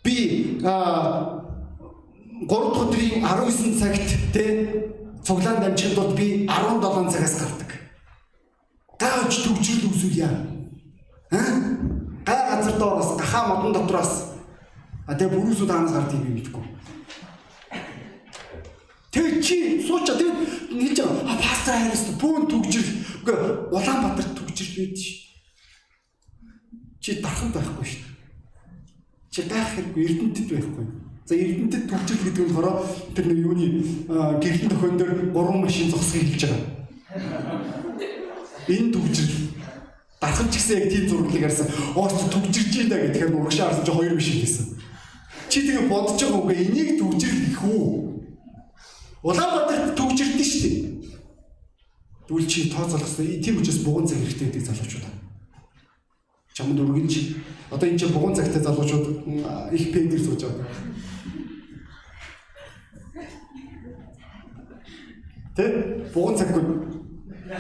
[0.04, 0.16] Би
[0.68, 1.42] а
[2.36, 4.44] 3 дахь өдрийн 19 цагт те
[5.24, 7.75] цуглаанд амжихад бол би 17 цагаас гардаг.
[9.00, 10.30] Гаавч төвчрөл үзүүлье.
[11.32, 11.56] Аа?
[12.26, 14.36] Гай газар доороос гахаа модон дотроос
[15.06, 16.66] А тэгээ бүрүүсүүд хаанаас гардыг би мэдэхгүй.
[19.14, 20.34] Тэгээ чи сууча тэгээ
[20.82, 21.30] хэлж байгаа.
[21.30, 22.90] А пастор хайраас бүүн түгжил.
[23.22, 23.38] Үгүй
[23.70, 25.30] Улаанбаатар түгжил байд ш.
[26.98, 28.02] Чи дархан байхгүй ш.
[29.30, 30.86] Чи гайх хэрэггүй Эрдэнэтэд байхгүй.
[31.30, 32.82] За Эрдэнэтэд түгжил гэдэг нь болохоор
[33.14, 33.66] тэр нэг юуны
[34.42, 36.66] гэрхэн төхөн дээр гурван машин зогсхийг хэлж байгаа.
[38.68, 39.54] Энэ түгжил
[40.22, 41.68] дархан ч гэсэн яг тийм зураглыг харсан.
[41.96, 44.66] Оос түгжирж юм да нь урагшаа харсан чи хоёр биш хэлсэн.
[45.50, 47.86] Чи тэгээ бодож байгаа үгүй энийг төгжрөх их үү?
[49.22, 50.76] Улаанбаатар төгжирдэн шүү дээ.
[52.28, 55.06] Тэгвэл чи тооцоолгосон тийм учраас бугуун цаг хэрэгтэй гэдэг залуучууд.
[56.58, 57.14] Чамд үргэлж
[57.70, 59.06] одоо энэ чинь бугуун цагтай залуучууд
[59.78, 60.66] их пендер сууж байгаа.
[65.56, 65.64] Тэ?
[66.14, 66.95] Бугуун цаггүй.
[67.46, 67.54] Тэр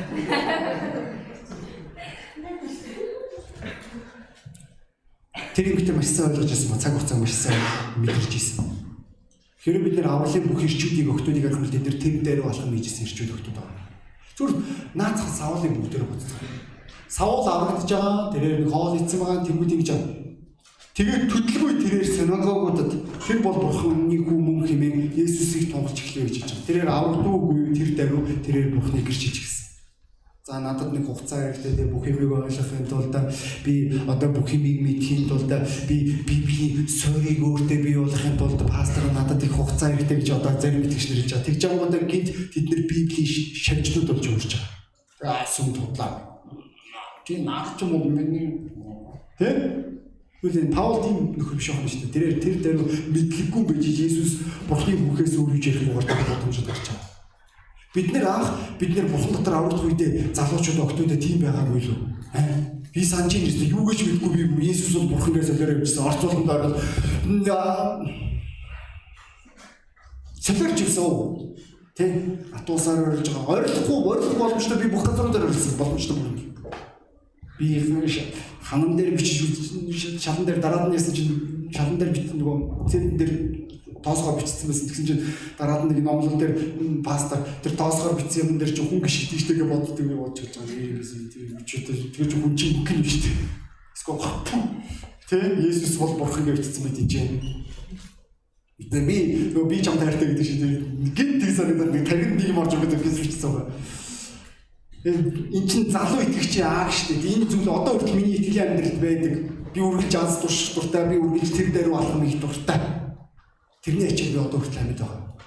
[5.69, 7.61] юм битэр маш сайн ойлгож байсан ба цаг хугацаа маш сайн
[8.01, 8.65] мэдэрч ирсэн.
[9.61, 13.33] Хэрэв бид нэр авралын бүх ирчүүдийг өгтөнийг харахад тэд нэр тэр дээр алхам хийжсэн ирчүүд
[13.37, 13.85] өгтөд байгаа.
[14.33, 14.57] Зүгээр
[14.97, 16.33] наацхан савлын бүгдээр бодцоо.
[17.05, 20.25] Савл аврагдж байгаа, тэрээр нэг хоол идсэн байгаа, тэнгууд ингэж байгаа.
[20.95, 26.51] Тэгээд төдөлгүй тэрээр синагогуудад тэр бол бурханы хүү мөн хэмээн Есүсийг тунгалж эхлэе гэж хэлж
[26.55, 26.67] байгаа.
[26.71, 29.54] Тэрээр аврагдуугүй тэр даруй тэрээр бурхны гэрч гисэн.
[30.45, 33.17] За надад нэг хугацаа хэрэгтэй тийм бүх юмыг ойлгохын тулд
[33.65, 35.49] би одоо бүх юмыг мэдхийн тулд
[35.89, 40.85] би библийн сорийг өөртөө бий болгохын тулд пастор надад их хугацаа хэрэгтэй гэж одоо зарим
[40.85, 41.45] итгэгч нар хэлж байгаа.
[41.49, 43.27] Тэгж байгаа бол гинт тэд нар библийн
[43.65, 45.33] шавжнууд болж өөрч байгаа.
[45.33, 46.13] Аа сүм тудлаа.
[47.25, 48.69] Чи наад ч юм уу миний
[49.41, 52.13] Тэгвэл энэ Паул тийм нөхөр биш байна шүү дээ.
[52.13, 57.14] Тэрээр тэр дээр мэдлэггүй байж Иесус Бурхны бүхээс өөр юу ярих уурдаг боломжтой гарч байгаа.
[57.95, 61.99] Бид нэр анх бид нэр бурхан дотор аврагдах үедээ залуучууд октодод тийм байгаагүй л үү?
[62.91, 66.03] Би санаж юм шүү юу гэж мэдгүй би Есүс бол бурхан гэж солиороо явжсан.
[66.03, 66.75] Орцуулганд ороод
[70.43, 71.55] солиорч явсан уу?
[71.95, 72.03] Тэ?
[72.51, 73.63] Атуусаар орж байгаа.
[73.63, 76.35] Ойрлохгүй, ойрлох боломжтой би бүх газар дээр орсон боломжтой бүр.
[77.57, 77.79] Би
[78.61, 82.57] ханам дээр бичиж шалан дээр дараад нь ясан чинь шалан дээр бичсэн нөгөө
[82.91, 83.33] цэдэн дээр
[84.05, 84.87] тоосгоор бичсэн байсан.
[84.87, 85.23] Тэгсэн чинь
[85.57, 86.53] дараад нэг номлол дээр
[87.01, 90.77] пастор тэр тоосгоор бичсэн юм дээр чи хүн гიშгдэг штэ гэж боддог юм бодож байгаа
[90.77, 91.01] юм.
[91.01, 93.33] Тийм бичээд тэгэж хүн чинь гин биш үү?
[93.97, 94.61] Эсвэл гатсан.
[95.25, 97.29] Тэ Есүс бол бурхан гэж бичсэн мэт юм.
[98.77, 99.15] Гэтэ би
[99.57, 100.61] нөгөө би чам таартай гэдэг шиг
[101.17, 103.73] гин тэг санагдаад нэг тархинд нэг юм орж байгаа гэж бичсэн байгаа.
[105.05, 107.17] Энд чинь залуу итгэгч аа штэ.
[107.17, 109.33] Энэ зүйл одоо хүртэл миний итгэлийн амьдралд байдаг.
[109.73, 113.04] Би үргэлж аз турш дуртай, би үргэлж тэр дээр алхам их дуртай
[113.85, 115.37] Тэрний ачааг би одоо хүртэл амьд байгаа.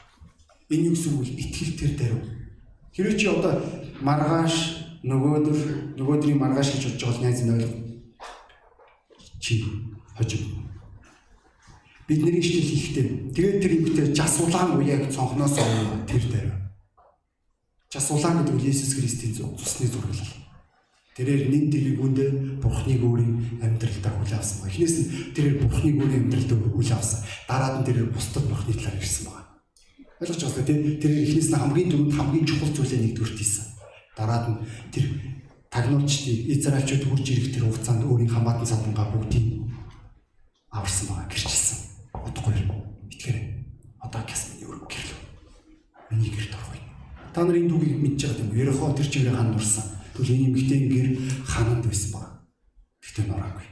[0.71, 1.43] Энэ юу гэсэн үг вэ?
[1.43, 2.23] Итгэл тэр даруй.
[2.95, 3.59] Хэрэв чи одоо
[3.99, 4.55] маргааш
[5.03, 5.59] нөгөөдөр
[5.99, 7.75] нөгөөдрийн маргааш гэж бодож байгаа найз нь ойлгоо.
[9.43, 9.67] Чи
[10.15, 10.47] хожиг.
[12.07, 15.59] Бидний иштэл хийхдээ тэгээд тэр юмтэй жас улаан уяаг цонхноос
[16.07, 16.55] тэр даруй.
[17.91, 20.48] Жас улаан гэдэг нь Есүс Христийн цусны зураглал.
[21.19, 24.71] Тэрээр нэн тэргүүндээ бурхныг өөрийн амьдралдаа хүлээ авсан.
[24.71, 27.27] Эхнээс нь тэрээр бурхныг өөрийн амьдралдаа хүлээ авсан.
[27.51, 29.51] Дараад нь тэрээр бусдад бурхны талаар ирсэн байна.
[30.23, 33.67] Ойлгож байна тийм тэрээр эхнээс нь хамгийн түрүүнд хамгийн чухал зүйлээ нэгдүгürt хийсэн.
[34.15, 34.59] Дараад нь
[34.95, 35.05] тэр
[35.75, 39.67] тагнуулчдыг Израильчууд хурж ирэх тэр хугацаанд өөрийн хамаатан садангаа бүгдийг
[40.71, 41.79] аварсан байгаа гэрчилсэн.
[42.15, 42.71] Утгагүй юм.
[43.11, 43.67] Итгэрэй.
[44.07, 45.19] Одоо гэс миний өрг гэрлээ.
[46.15, 46.87] Миний гэрт орох юм.
[47.35, 48.55] Та нарын дүүгийг мэдж байгаа юм.
[48.55, 51.09] Ерөхөө тэр чигээр хандурсан Тэгвэл энэ эмэгтэй гэр
[51.47, 52.27] хананд байсан баг.
[52.99, 53.67] Гэхдээ нураагүй.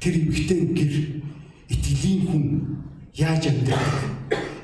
[0.00, 0.92] Тэр эмэгтэй гэр
[1.68, 2.44] итгэлийн хүн
[3.12, 4.08] яаж амьдрах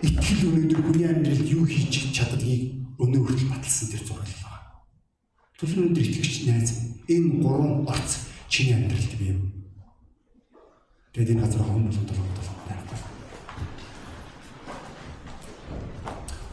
[0.00, 4.72] итгэл өнөөдөр хүний амьдралд юу хийж чаддгийг өнөө хүртэл баталсан тэр зураг байна.
[5.60, 6.70] Тэгвэл өнөөдөр итгэгч найз
[7.12, 9.52] энэ гурван орц чиний амьдралд бий юу?
[11.12, 12.96] Тэгээд энэ газар хүмүүс болоод байна.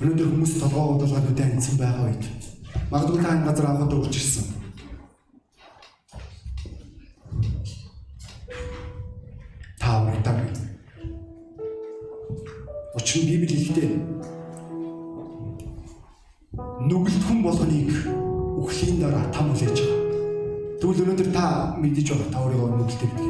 [0.04, 2.53] Өнөөдөр хүмүүс толгоо бодлогоо нүдэ анцсан байгаа үед
[2.94, 4.46] Магадгүй та энэ газар анхудаа үрж ирсэн.
[9.82, 10.38] Та уртаг.
[12.94, 13.90] Учир нь Библи хэлдэг.
[16.86, 17.90] Нүгэлт хүн болгоныг
[18.62, 20.02] үхлийн дараа там хүлээж байгаа.
[20.78, 23.30] Тэгвэл өнөөдөр та мэдэж байгаа та өөрийгөө нүгэлтэй гэдэг.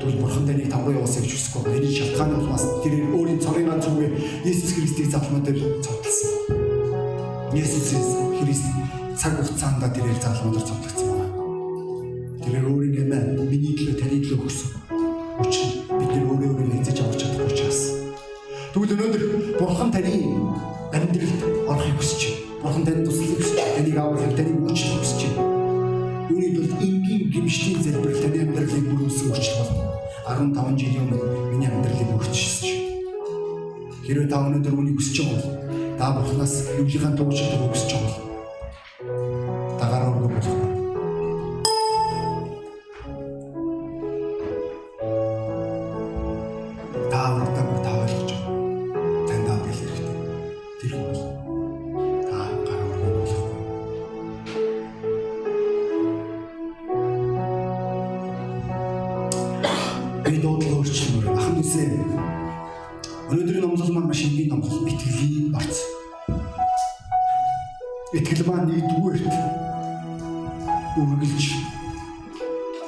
[0.00, 1.84] Тэгвэл бурхан таны там руу яваасаа гэж хүсэхгүй.
[1.84, 4.10] Энэ шалтгаан нь бас тэр өөрийн цорын ганц үгээ
[4.48, 6.35] Иесус Христийг залмаа дээр цогтолсон.
[7.56, 7.88] Есүс
[8.36, 8.68] Христ
[9.16, 11.05] цаг хугацаанд тэрээр залуунаар цогцолцсон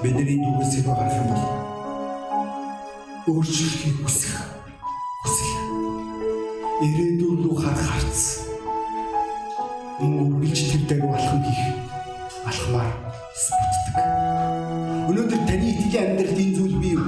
[0.03, 1.45] бидний дүгээс хэрэг гарах юм бол
[3.35, 4.33] өөрчлөлтийг хүсэх
[5.23, 5.51] хүсэх
[6.87, 8.21] ирээдүйн рүү харах харц
[9.99, 11.63] үргэлж тэр дээр алхам хийх
[12.47, 12.95] алхмаар
[13.59, 13.97] бүтдэг.
[15.11, 17.07] Өнөөдөр таны итгэлийн амьдралд энэ зүйл бий юу?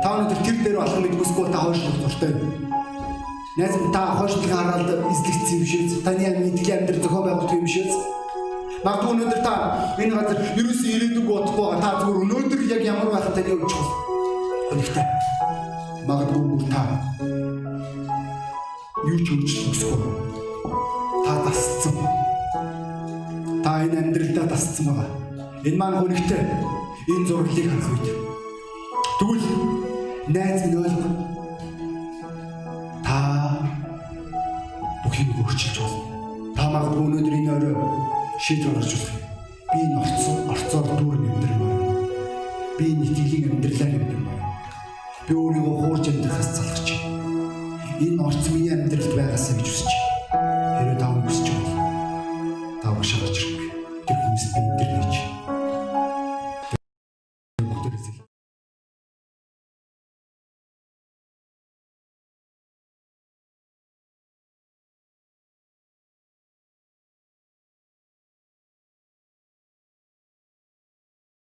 [0.00, 2.32] Та өнөөдөр тэр дээр болох мэдгүйсгүй та хойшлох дуртай.
[3.60, 5.92] Найз минь та хойшлохын хараад эзлэгдсэн юм шээс.
[6.00, 8.17] Таны мэдглийн амьдрал зохио байгуулах юм шээс.
[8.84, 9.54] Магадгүй өнөөдөр та
[9.98, 11.82] энэ газар ерөөсөө ирээдүг бодохгүй байгаа.
[11.82, 13.90] Та зүгээр өнөөдөр яг ямар байх таны өгч бол.
[14.70, 15.06] Өнөхтэй.
[16.06, 16.82] Магадгүй бүр та
[19.02, 20.00] юу ч өөрчлөх хүсэхгүй.
[21.26, 21.96] Та тасцсан.
[23.66, 25.10] Та энэ амьдралдаа тасцсан байгаа.
[25.66, 26.42] Энэ маань өнөхтэй.
[27.10, 28.06] Энэ зураглыг харах үед.
[29.18, 29.46] Тэгвэл
[30.30, 31.10] найз минь ойлго.
[33.02, 33.18] Та
[35.02, 36.02] бүхийг өөрчилж болно.
[36.54, 37.74] Та магадгүй өнөөдөр энэ орой
[38.38, 39.22] шийдвэр гаргаж болох юм.
[39.72, 41.80] Би энэ орцсон орцоор дүүрэн амьдрмаар.
[42.78, 44.42] Би энэ итгэлийг амьдралаар амьдрмаар.
[45.26, 47.08] Би өөрийгөө хуурж амьдрахаас залгаж байна.
[48.06, 49.90] Энэ орц миний амьдралд байгаасаа гэж үсэж.
[50.78, 51.66] Хэрэв тав үсэж бол
[52.82, 53.57] тав шаарч ирэх.